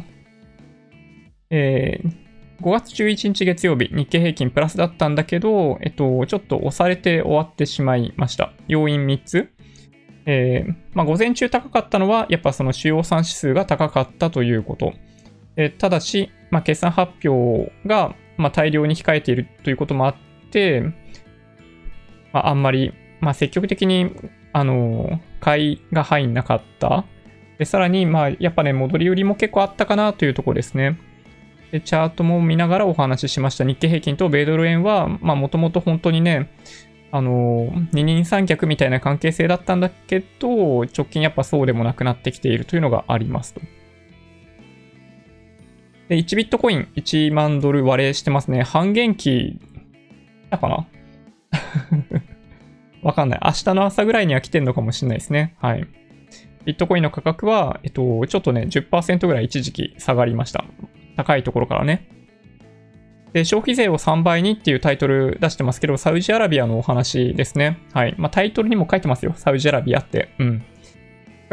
[1.49, 2.28] えー、
[2.61, 8.53] 5月11日月曜日、日経平均プラスだったんだけど、えっと、ちょっと押されて終わってしまいました。
[8.67, 9.49] 要因3つ。
[10.25, 14.93] えー、まあ、午前中高かったのは、やっぱその主要産指数が高かったということ。
[15.55, 20.15] え、ただし、まあ、決算発表が、ま、大量に控えているということもあっ
[20.51, 20.81] て、
[22.31, 24.11] まあ、あんまりまあ、積極的に、
[24.53, 27.05] あの、買いが入んなかった。
[27.57, 28.07] で、さらに、
[28.39, 30.97] やっぱね、戻り売りも結構あったかなというところですね。
[31.71, 33.63] で、チャートも見ながらお話ししました。
[33.63, 36.49] 日経平均と米ドル円は、まあ、もともと本当にね、
[37.11, 43.61] あの、二人三脚みたいな関係性だったんだけど、直近やっぱそうでもなくなってきているというのがありますと。
[46.09, 48.63] で、1ビットコイン1万ドル割れしてますね。
[48.63, 49.59] 半減期
[50.49, 50.87] だかな？
[53.01, 53.39] わかんない。
[53.43, 55.55] 明日の朝ぐらいには来てんのかもしれないですね。
[55.59, 55.87] はい。
[56.65, 60.65] ビットコインの価格は、えっと、ちょっとね、10%ぐらい一時期下がりました。
[61.15, 62.07] 高いところからね。
[63.33, 67.79] で、消費税を3倍にっていうタイトル出してますけど、サウジアラビアのお話ですね。
[67.93, 68.15] はい。
[68.17, 69.33] まあ、タイトルにも書いてますよ。
[69.35, 70.29] サウジアラビアって。
[70.39, 70.63] うん。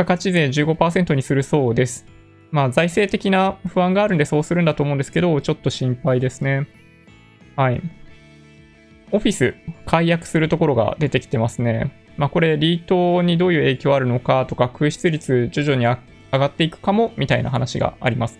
[0.07, 2.07] 価値税15%にするそうです。
[2.51, 6.67] まあ、財政的な不安があるんでそうするんだと思うんですけど、ちょっと心配ですね。
[7.57, 7.83] はい。
[9.13, 9.55] オフィス
[9.85, 11.93] 解約するところが出てきてますね。
[12.17, 15.99] まあこれリートにどういう影響あるのかとか空室率徐々に上
[16.39, 18.39] がっていくかもみたいな話があります。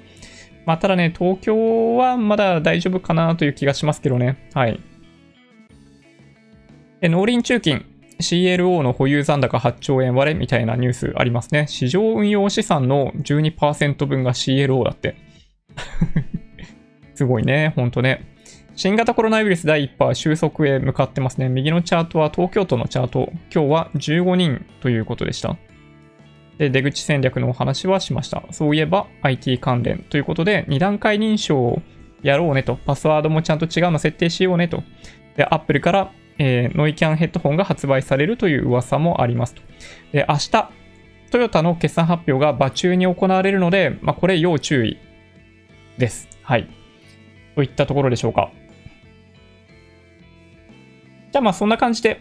[0.67, 4.51] まあただね、東京はまだ大丈夫かなという気がしますけどね。
[4.53, 4.81] はい。
[7.01, 7.87] で農林中金
[8.19, 11.67] CLO の保有残高8兆円割れみたいなニュースありますね。
[11.69, 15.17] 市場運用資産の12%分が CLO だって。
[17.15, 18.25] すごいね、ほんとね。
[18.75, 21.49] 新型コロナウイルス第1波収束へ向かってますね。
[21.49, 23.31] 右のチャートは東京都のチャート。
[23.55, 25.57] 今日は15人ということでした。
[26.59, 28.43] で、出口戦略のお話はしました。
[28.51, 31.83] そういえば IT 関連ということで、2段階認証を
[32.23, 32.77] やろうねと。
[32.77, 34.83] パスワードもちゃんと違うの設定しようねと。
[35.37, 39.63] で、Apple から、えー、ノイキャンヘッドホンが発売されるという噂もありますと。
[40.13, 40.71] で、明日、
[41.31, 44.99] トヨタの決算発表が場中に行われるので、まあ、これ要注意
[45.99, 46.29] です。
[46.43, 46.69] はい。
[47.55, 48.51] といったところでしょうか。
[51.33, 52.21] じゃあまあそんな感じで、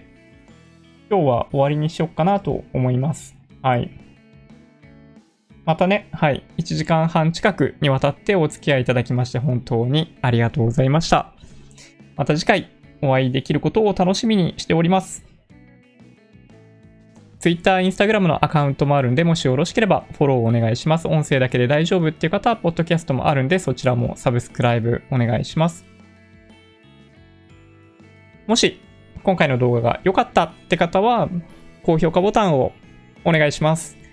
[1.10, 3.36] 今日は終わりにしようかなと思います。
[3.62, 4.05] はい。
[5.66, 6.44] またね、はい。
[6.58, 11.34] 1時間半近くにわたってお付き合いいただきまして本当にありがとうございました。
[12.16, 12.70] また次回
[13.02, 15.26] お会いできることを楽しみにしております。
[17.40, 21.08] Twitter、Instagram のアカウントもあるんで、もしよろしければフォローお願いします。
[21.08, 25.86] 音声だけで大丈夫っていう方は、ポッドキャストもあるんで、そちらもサブスクライブお願いします。
[28.48, 28.80] もし
[29.24, 31.30] 今回の動画が良かったって方は、
[31.84, 32.72] 高評価ボタンを
[33.24, 34.05] お願いします。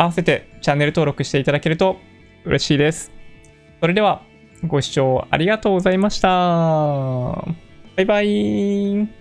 [0.00, 1.98] 合わせてチャンネル登録していただけると
[2.46, 3.12] 嬉しいです。
[3.80, 4.22] それでは、
[4.66, 6.28] ご視聴ありがとうございました。
[6.28, 7.44] バ
[7.98, 9.19] イバイ。